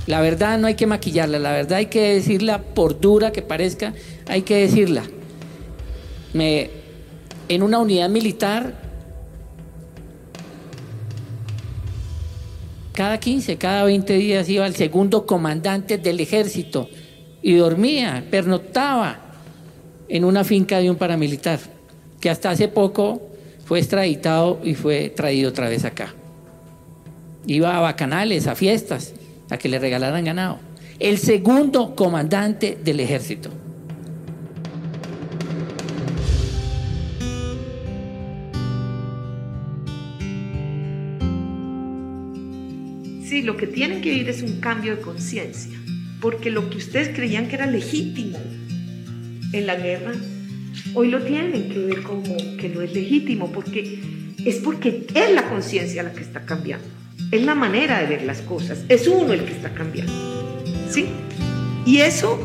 La 0.06 0.22
verdad 0.22 0.58
no 0.58 0.66
hay 0.66 0.74
que 0.74 0.88
maquillarla, 0.88 1.38
la 1.38 1.52
verdad 1.52 1.78
hay 1.78 1.86
que 1.86 2.16
decirla 2.16 2.64
por 2.64 3.00
dura 3.00 3.32
que 3.32 3.44
parezca, 3.44 3.94
hay 4.28 4.42
que 4.42 4.56
decirla. 4.56 5.04
Me, 6.34 6.72
en 7.50 7.64
una 7.64 7.80
unidad 7.80 8.10
militar, 8.10 8.74
cada 12.94 13.20
15, 13.20 13.58
cada 13.58 13.84
20 13.84 14.14
días 14.14 14.48
iba 14.50 14.68
el 14.68 14.76
segundo 14.76 15.26
comandante 15.26 15.98
del 15.98 16.20
ejército 16.20 16.90
y 17.42 17.56
dormía, 17.56 18.24
pernoctaba 18.30 19.20
en 20.08 20.26
una 20.26 20.44
finca 20.44 20.80
de 20.80 20.90
un 20.90 20.96
paramilitar, 20.96 21.60
que 22.20 22.30
hasta 22.30 22.52
hace 22.52 22.68
poco 22.68 23.22
fue 23.66 23.80
extraditado 23.80 24.60
y 24.64 24.76
fue 24.76 25.10
traído 25.10 25.50
otra 25.50 25.70
vez 25.70 25.86
acá. 25.86 26.14
Iba 27.48 27.78
a 27.78 27.82
bacanales, 27.82 28.46
a 28.48 28.56
fiestas, 28.56 29.14
a 29.50 29.58
que 29.58 29.70
le 29.70 29.80
regalaran 29.80 30.26
ganado. 30.26 30.60
El 31.00 31.18
segundo 31.18 31.96
comandante 31.96 32.78
del 32.84 33.00
ejército. 33.00 33.50
Lo 43.50 43.58
que 43.58 43.66
tienen 43.66 44.02
que 44.02 44.14
ir 44.14 44.30
es 44.30 44.44
un 44.44 44.60
cambio 44.60 44.96
de 44.96 45.02
conciencia, 45.02 45.76
porque 46.22 46.52
lo 46.52 46.70
que 46.70 46.78
ustedes 46.78 47.10
creían 47.16 47.48
que 47.48 47.56
era 47.56 47.66
legítimo 47.66 48.38
en 49.54 49.66
la 49.66 49.74
guerra, 49.74 50.12
hoy 50.94 51.10
lo 51.10 51.24
tienen 51.24 51.68
que 51.68 51.80
ver 51.80 52.04
como 52.04 52.38
que 52.58 52.70
no 52.70 52.84
es 52.84 52.94
legítimo, 52.94 53.52
porque 53.52 54.04
es 54.46 54.58
porque 54.58 55.08
es 55.16 55.32
la 55.34 55.50
conciencia 55.50 56.04
la 56.04 56.14
que 56.14 56.22
está 56.22 56.46
cambiando, 56.46 56.86
es 57.32 57.44
la 57.44 57.56
manera 57.56 58.00
de 58.02 58.06
ver 58.06 58.22
las 58.22 58.42
cosas, 58.42 58.86
es 58.88 59.08
uno 59.08 59.34
el 59.34 59.44
que 59.44 59.54
está 59.54 59.74
cambiando. 59.74 60.14
¿Sí? 60.88 61.08
Y 61.88 62.02
eso, 62.02 62.38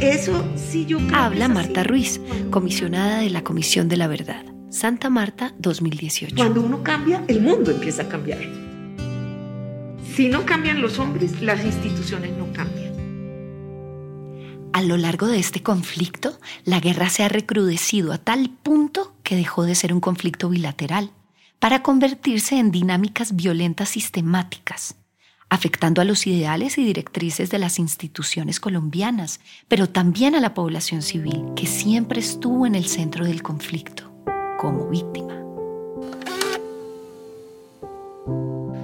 eso 0.00 0.42
sí 0.56 0.86
yo 0.86 0.96
creo 1.00 1.18
Habla 1.18 1.48
Marta 1.48 1.82
Ruiz, 1.82 2.18
comisionada 2.50 3.20
de 3.20 3.28
la 3.28 3.44
Comisión 3.44 3.90
de 3.90 3.98
la 3.98 4.06
Verdad. 4.06 4.46
Santa 4.70 5.10
Marta 5.10 5.52
2018. 5.58 6.34
Cuando 6.34 6.62
uno 6.62 6.82
cambia, 6.82 7.22
el 7.28 7.42
mundo 7.42 7.70
empieza 7.70 8.04
a 8.04 8.08
cambiar. 8.08 8.69
Si 10.20 10.28
no 10.28 10.44
cambian 10.44 10.82
los 10.82 10.98
hombres, 10.98 11.40
las 11.40 11.64
instituciones 11.64 12.36
no 12.36 12.52
cambian. 12.52 12.92
A 14.74 14.82
lo 14.82 14.98
largo 14.98 15.26
de 15.26 15.38
este 15.38 15.62
conflicto, 15.62 16.38
la 16.66 16.78
guerra 16.78 17.08
se 17.08 17.22
ha 17.22 17.30
recrudecido 17.30 18.12
a 18.12 18.18
tal 18.18 18.50
punto 18.50 19.14
que 19.22 19.34
dejó 19.34 19.62
de 19.62 19.74
ser 19.74 19.94
un 19.94 20.00
conflicto 20.00 20.50
bilateral 20.50 21.10
para 21.58 21.82
convertirse 21.82 22.58
en 22.58 22.70
dinámicas 22.70 23.34
violentas 23.34 23.88
sistemáticas, 23.88 24.94
afectando 25.48 26.02
a 26.02 26.04
los 26.04 26.26
ideales 26.26 26.76
y 26.76 26.84
directrices 26.84 27.48
de 27.48 27.58
las 27.58 27.78
instituciones 27.78 28.60
colombianas, 28.60 29.40
pero 29.68 29.88
también 29.88 30.34
a 30.34 30.40
la 30.40 30.52
población 30.52 31.00
civil, 31.00 31.46
que 31.56 31.64
siempre 31.64 32.20
estuvo 32.20 32.66
en 32.66 32.74
el 32.74 32.84
centro 32.84 33.24
del 33.24 33.42
conflicto, 33.42 34.12
como 34.58 34.86
víctima. 34.90 35.40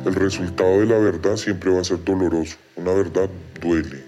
El 0.06 0.14
resultado 0.14 0.78
de 0.78 0.86
la 0.86 0.98
verdad 0.98 1.36
siempre 1.36 1.68
va 1.68 1.80
a 1.80 1.84
ser 1.84 2.04
doloroso. 2.04 2.56
Una 2.76 2.92
verdad 2.92 3.28
duele, 3.60 4.04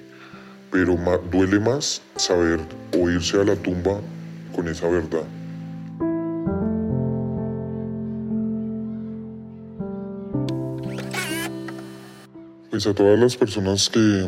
pero 0.70 0.96
duele 1.28 1.58
más 1.58 2.00
saber 2.14 2.61
o 2.96 3.11
irse 3.11 3.40
a 3.40 3.42
la 3.42 3.56
tumba 3.56 4.00
con 4.54 4.68
esa 4.68 4.87
verdad. 4.88 5.24
Pues 12.70 12.87
a 12.87 12.94
todas 12.94 13.18
las 13.18 13.37
personas 13.37 13.90
que, 13.90 14.24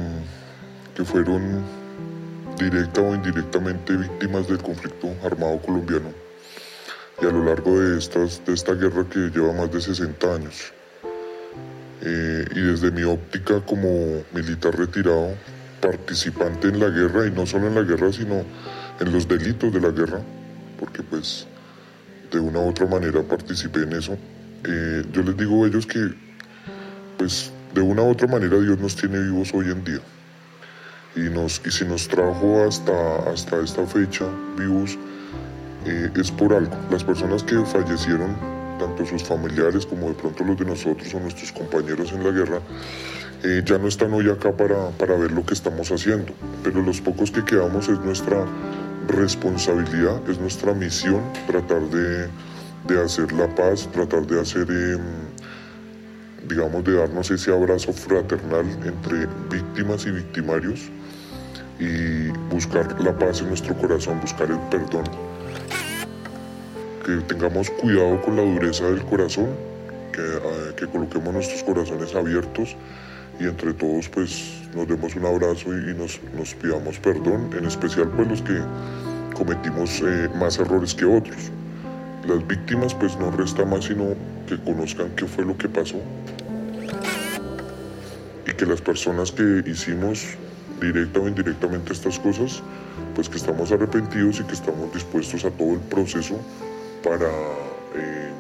que 0.97 1.05
fueron 1.05 1.63
directa 2.59 3.01
o 3.01 3.15
indirectamente 3.15 3.97
víctimas 3.97 4.49
del 4.49 4.59
conflicto 4.59 5.15
armado 5.25 5.63
colombiano 5.63 6.13
y 7.23 7.27
a 7.27 7.31
lo 7.31 7.45
largo 7.45 7.79
de, 7.79 7.97
esta 7.97 8.75
guerra 8.75 9.07
que 9.09 9.31
lleva 9.31 9.53
más 9.53 9.71
de 9.71 9.81
60 9.81 10.35
años. 10.35 10.73
Eh, 12.03 12.45
y 12.55 12.61
desde 12.61 12.91
mi 12.91 13.03
óptica 13.03 13.61
como 13.61 14.23
militar 14.33 14.77
retirado, 14.77 15.35
participante 15.81 16.69
en 16.69 16.81
la 16.81 16.89
guerra 16.89 17.27
y 17.27 17.31
no 17.31 17.47
solo 17.47 17.69
en 17.69 17.75
la 17.75 17.83
guerra, 17.83 18.13
sino 18.13 18.45
en 19.01 19.13
los 19.13 19.27
delitos 19.27 19.73
de 19.73 19.81
la 19.81 19.91
guerra, 19.91 20.21
porque 20.79 21.03
pues 21.03 21.47
de 22.31 22.39
una 22.39 22.61
u 22.61 22.69
otra 22.69 22.87
manera 22.87 23.23
participé 23.23 23.81
en 23.83 23.93
eso. 23.95 24.17
Eh, 24.65 25.05
yo 25.13 25.23
les 25.23 25.37
digo 25.37 25.65
a 25.65 25.69
ellos 25.69 25.87
que 25.87 26.11
pues 27.19 27.53
de 27.75 27.81
una 27.81 28.03
u 28.03 28.11
otra 28.11 28.27
manera 28.27 28.59
Dios 28.59 28.79
nos 28.79 28.97
tiene 28.97 29.19
vivos 29.21 29.53
hoy 29.55 29.71
en 29.71 29.85
día. 29.85 30.01
Y, 31.17 31.29
nos, 31.29 31.61
y 31.67 31.71
si 31.71 31.85
nos 31.85 32.07
trajo 32.09 32.65
hasta, 32.67 33.31
hasta 33.31 33.61
esta 33.61 33.85
fecha 33.87 34.27
vivos, 34.57 34.97
eh, 35.87 36.11
es 36.15 36.31
por 36.31 36.55
algo. 36.55 36.77
Las 36.91 37.03
personas 37.03 37.43
que 37.43 37.57
fallecieron, 37.65 38.37
tanto 38.81 39.05
sus 39.05 39.23
familiares 39.23 39.85
como 39.85 40.09
de 40.09 40.15
pronto 40.15 40.43
los 40.43 40.59
de 40.59 40.65
nosotros 40.65 41.13
o 41.15 41.21
nuestros 41.21 41.53
compañeros 41.53 42.13
en 42.13 42.25
la 42.25 42.31
guerra, 42.31 42.61
eh, 43.45 43.63
ya 43.65 43.79
no 43.79 43.89
están 43.89 44.13
hoy 44.15 44.29
acá 44.31 44.53
para, 44.53 44.91
para 44.91 45.17
ver 45.17 45.33
lo 45.33 45.45
que 45.45 45.55
estamos 45.55 45.93
haciendo, 45.93 46.33
pero 46.65 46.83
los 46.83 47.01
pocos 47.01 47.31
que 47.31 47.45
quedamos 47.45 47.89
es 47.89 48.01
nuestra 48.01 48.45
responsabilidad, 49.09 50.21
es 50.29 50.39
nuestra 50.39 50.73
misión 50.73 51.21
tratar 51.47 51.83
de, 51.91 52.29
de 52.89 53.03
hacer 53.03 53.33
la 53.33 53.55
paz, 53.55 53.89
tratar 53.93 54.27
de 54.27 54.41
hacer, 54.41 54.69
em, 54.71 55.01
digamos, 56.49 56.83
de 56.85 56.95
darnos 56.95 57.31
ese 57.31 57.53
abrazo 57.53 57.93
fraternal 57.93 58.67
entre 58.85 59.27
víctimas 59.51 60.07
y 60.07 60.11
victimarios 60.11 60.91
y 61.79 62.29
buscar 62.53 63.01
la 63.01 63.17
paz 63.19 63.41
en 63.41 63.49
nuestro 63.49 63.77
corazón, 63.77 64.21
buscar 64.21 64.51
el 64.51 64.59
perdón. 64.71 65.30
Que 67.05 67.17
tengamos 67.27 67.71
cuidado 67.71 68.21
con 68.23 68.37
la 68.37 68.43
dureza 68.43 68.85
del 68.85 69.03
corazón, 69.05 69.49
que, 70.13 70.21
eh, 70.23 70.75
que 70.77 70.87
coloquemos 70.87 71.33
nuestros 71.33 71.63
corazones 71.63 72.15
abiertos 72.15 72.77
y 73.41 73.45
entre 73.45 73.73
todos 73.73 74.09
pues 74.09 74.61
nos 74.75 74.87
demos 74.87 75.17
un 75.17 75.25
abrazo 75.25 75.71
y, 75.73 75.95
nos, 75.95 76.21
nos, 76.37 76.55
pidamos 76.55 76.99
perdón, 76.99 77.51
en 77.57 77.65
especial 77.65 78.09
pues 78.11 78.29
los 78.29 78.43
que 78.43 78.61
cometimos 79.35 80.03
eh, 80.05 80.29
más 80.39 80.59
errores 80.59 80.95
que 80.95 81.07
otros. 81.07 81.51
Las 82.29 82.47
víctimas 82.47 82.95
pues 82.95 83.17
no 83.19 83.31
resta 83.31 83.65
más 83.65 83.87
sino 83.87 84.15
que 84.47 84.59
conozcan 84.59 85.11
qué 85.17 85.27
fue 85.27 85.45
lo 85.45 85.57
que 85.57 85.69
pasó 85.69 85.97
y 88.47 88.53
que 88.53 88.67
las 88.67 88.83
personas 88.83 89.33
que 89.33 89.65
hicimos 89.67 90.37
directa 90.81 91.21
o 91.21 91.29
indirectamente 91.29 91.95
estas 91.95 92.19
cosas 92.19 92.63
pues 93.15 93.29
que 93.29 93.39
estamos 93.39 93.73
arrepentidos 93.73 94.41
y 94.41 94.45
que 94.45 94.53
estamos 94.53 94.93
dispuestos 94.93 95.45
a 95.47 95.51
todo 95.51 95.75
el 95.75 95.81
proceso 95.81 96.39
para 97.03 97.29
eh, 97.95 98.31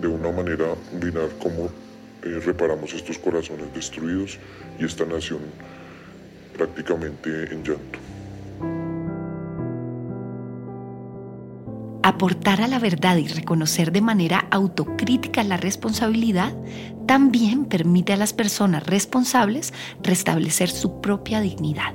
de 0.00 0.08
una 0.08 0.30
manera 0.30 0.74
mirar 1.00 1.30
cómo 1.40 1.70
eh, 2.22 2.40
reparamos 2.44 2.92
estos 2.94 3.18
corazones 3.18 3.72
destruidos 3.74 4.38
y 4.78 4.84
esta 4.84 5.04
nación 5.04 5.40
prácticamente 6.56 7.52
en 7.52 7.62
llanto. 7.62 7.98
Aportar 12.02 12.62
a 12.62 12.68
la 12.68 12.78
verdad 12.78 13.16
y 13.16 13.28
reconocer 13.28 13.92
de 13.92 14.00
manera 14.00 14.46
autocrítica 14.50 15.42
la 15.44 15.56
responsabilidad 15.56 16.54
también 17.06 17.66
permite 17.66 18.12
a 18.12 18.16
las 18.16 18.32
personas 18.32 18.86
responsables 18.86 19.72
restablecer 20.02 20.70
su 20.70 21.00
propia 21.00 21.40
dignidad. 21.40 21.94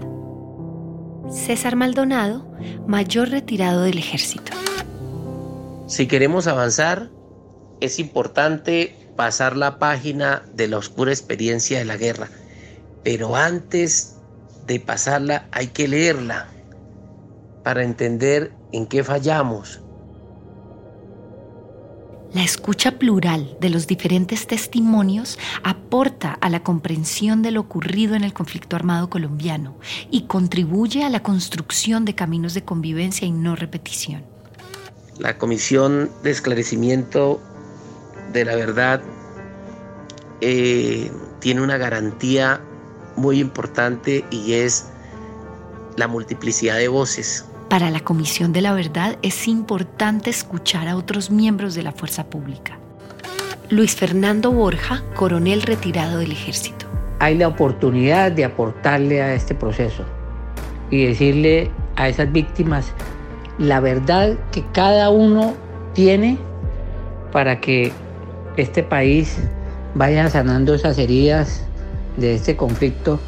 César 1.31 1.75
Maldonado, 1.75 2.47
mayor 2.87 3.29
retirado 3.29 3.83
del 3.83 3.97
ejército. 3.97 4.53
Si 5.85 6.07
queremos 6.07 6.47
avanzar, 6.47 7.09
es 7.81 7.99
importante 7.99 8.95
pasar 9.15 9.57
la 9.57 9.79
página 9.79 10.43
de 10.53 10.67
la 10.67 10.77
oscura 10.77 11.11
experiencia 11.11 11.79
de 11.79 11.85
la 11.85 11.97
guerra. 11.97 12.29
Pero 13.03 13.35
antes 13.35 14.15
de 14.65 14.79
pasarla 14.79 15.47
hay 15.51 15.67
que 15.67 15.87
leerla 15.87 16.47
para 17.63 17.83
entender 17.83 18.53
en 18.71 18.85
qué 18.85 19.03
fallamos. 19.03 19.81
La 22.33 22.43
escucha 22.43 22.97
plural 22.97 23.57
de 23.59 23.69
los 23.69 23.85
diferentes 23.85 24.47
testimonios 24.47 25.37
aporta 25.63 26.33
a 26.41 26.49
la 26.49 26.63
comprensión 26.63 27.43
de 27.43 27.51
lo 27.51 27.61
ocurrido 27.61 28.15
en 28.15 28.23
el 28.23 28.33
conflicto 28.33 28.75
armado 28.75 29.07
colombiano 29.09 29.77
y 30.09 30.23
contribuye 30.23 31.03
a 31.03 31.09
la 31.09 31.21
construcción 31.21 32.05
de 32.05 32.15
caminos 32.15 32.55
de 32.55 32.63
convivencia 32.63 33.27
y 33.27 33.31
no 33.31 33.55
repetición. 33.55 34.32
La 35.19 35.37
Comisión 35.37 36.09
de 36.23 36.31
Esclarecimiento 36.31 37.39
de 38.31 38.45
la 38.45 38.55
verdad 38.55 39.01
eh, 40.41 41.11
tiene 41.39 41.61
una 41.61 41.77
garantía 41.77 42.61
muy 43.15 43.39
importante 43.39 44.25
y 44.31 44.53
es 44.53 44.89
la 45.95 46.07
multiplicidad 46.07 46.77
de 46.77 46.87
voces. 46.87 47.45
Para 47.69 47.91
la 47.91 47.99
Comisión 47.99 48.53
de 48.53 48.61
la 48.61 48.73
Verdad 48.73 49.17
es 49.21 49.47
importante 49.47 50.29
escuchar 50.29 50.87
a 50.87 50.95
otros 50.95 51.29
miembros 51.29 51.75
de 51.75 51.83
la 51.83 51.91
fuerza 51.91 52.25
pública. 52.25 52.79
Luis 53.69 53.95
Fernando 53.95 54.51
Borja, 54.51 55.03
coronel 55.15 55.61
retirado 55.61 56.17
del 56.17 56.31
ejército. 56.31 56.85
Hay 57.19 57.37
la 57.37 57.47
oportunidad 57.47 58.31
de 58.31 58.45
aportarle 58.45 59.21
a 59.21 59.33
este 59.33 59.55
proceso 59.55 60.03
y 60.89 61.05
decirle 61.05 61.71
a 61.95 62.09
esas 62.09 62.31
víctimas 62.31 62.93
la 63.57 63.79
verdad 63.79 64.37
que 64.51 64.63
cada 64.73 65.09
uno 65.09 65.53
tiene 65.93 66.37
para 67.31 67.59
que 67.59 67.91
este 68.57 68.83
país 68.83 69.37
vaya 69.95 70.29
sanando 70.29 70.73
esas 70.73 70.97
heridas 70.97 71.65
de 72.17 72.35
este 72.35 72.55
conflicto 72.55 73.19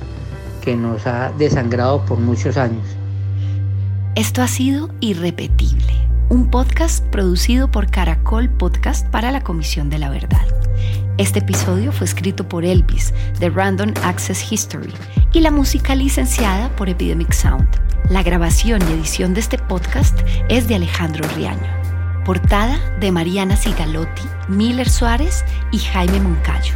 que 0.62 0.76
nos 0.76 1.06
ha 1.08 1.32
desangrado 1.38 2.04
por 2.06 2.20
muchos 2.20 2.58
años. 2.58 2.86
Esto 4.16 4.42
ha 4.42 4.48
sido 4.48 4.90
Irrepetible, 5.00 5.94
un 6.30 6.50
podcast 6.50 7.06
producido 7.08 7.70
por 7.70 7.90
Caracol 7.90 8.50
Podcast 8.50 9.08
para 9.10 9.32
la 9.32 9.42
Comisión 9.42 9.90
de 9.90 10.00
la 10.00 10.10
Verdad. 10.10 10.65
Este 11.18 11.40
episodio 11.40 11.94
fue 11.94 12.06
escrito 12.06 12.50
por 12.50 12.66
Elvis, 12.66 13.14
de 13.40 13.50
Random 13.50 13.94
Access 14.04 14.52
History, 14.52 14.92
y 15.32 15.40
la 15.40 15.50
música 15.50 15.96
licenciada 15.96 16.68
por 16.76 16.90
Epidemic 16.90 17.32
Sound. 17.32 17.70
La 18.10 18.22
grabación 18.22 18.82
y 18.82 18.92
edición 18.92 19.34
de 19.34 19.40
este 19.40 19.58
podcast 19.58 20.20
es 20.50 20.68
de 20.68 20.76
Alejandro 20.76 21.26
Riaño. 21.38 21.72
Portada 22.26 22.78
de 23.00 23.14
Mariana 23.14 23.56
Sigalotti, 23.56 24.24
Miller 24.50 24.90
Suárez 24.90 25.46
y 25.72 25.78
Jaime 25.80 26.20
Moncayo. 26.20 26.76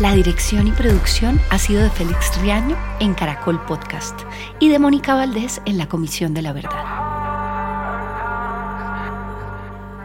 La 0.00 0.12
dirección 0.14 0.66
y 0.66 0.72
producción 0.72 1.40
ha 1.50 1.58
sido 1.58 1.80
de 1.80 1.90
Félix 1.90 2.36
Riaño 2.40 2.76
en 2.98 3.14
Caracol 3.14 3.64
Podcast 3.66 4.18
y 4.58 4.68
de 4.68 4.80
Mónica 4.80 5.14
Valdés 5.14 5.62
en 5.64 5.78
la 5.78 5.86
Comisión 5.86 6.34
de 6.34 6.42
la 6.42 6.52
Verdad. 6.52 6.84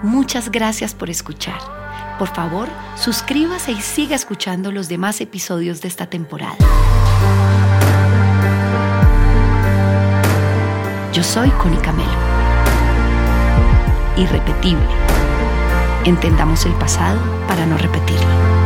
Muchas 0.03 0.51
gracias 0.51 0.93
por 0.93 1.09
escuchar. 1.09 1.88
Por 2.19 2.27
favor, 2.27 2.67
suscríbase 2.95 3.71
y 3.71 3.81
siga 3.81 4.15
escuchando 4.15 4.71
los 4.71 4.89
demás 4.89 5.21
episodios 5.21 5.81
de 5.81 5.87
esta 5.87 6.05
temporada. 6.05 6.57
Yo 11.13 11.23
soy 11.23 11.49
Connie 11.51 11.79
Camelo 11.79 12.29
irrepetible. 14.19 14.85
Entendamos 16.05 16.65
el 16.65 16.73
pasado 16.73 17.19
para 17.47 17.65
no 17.65 17.77
repetirlo. 17.77 18.58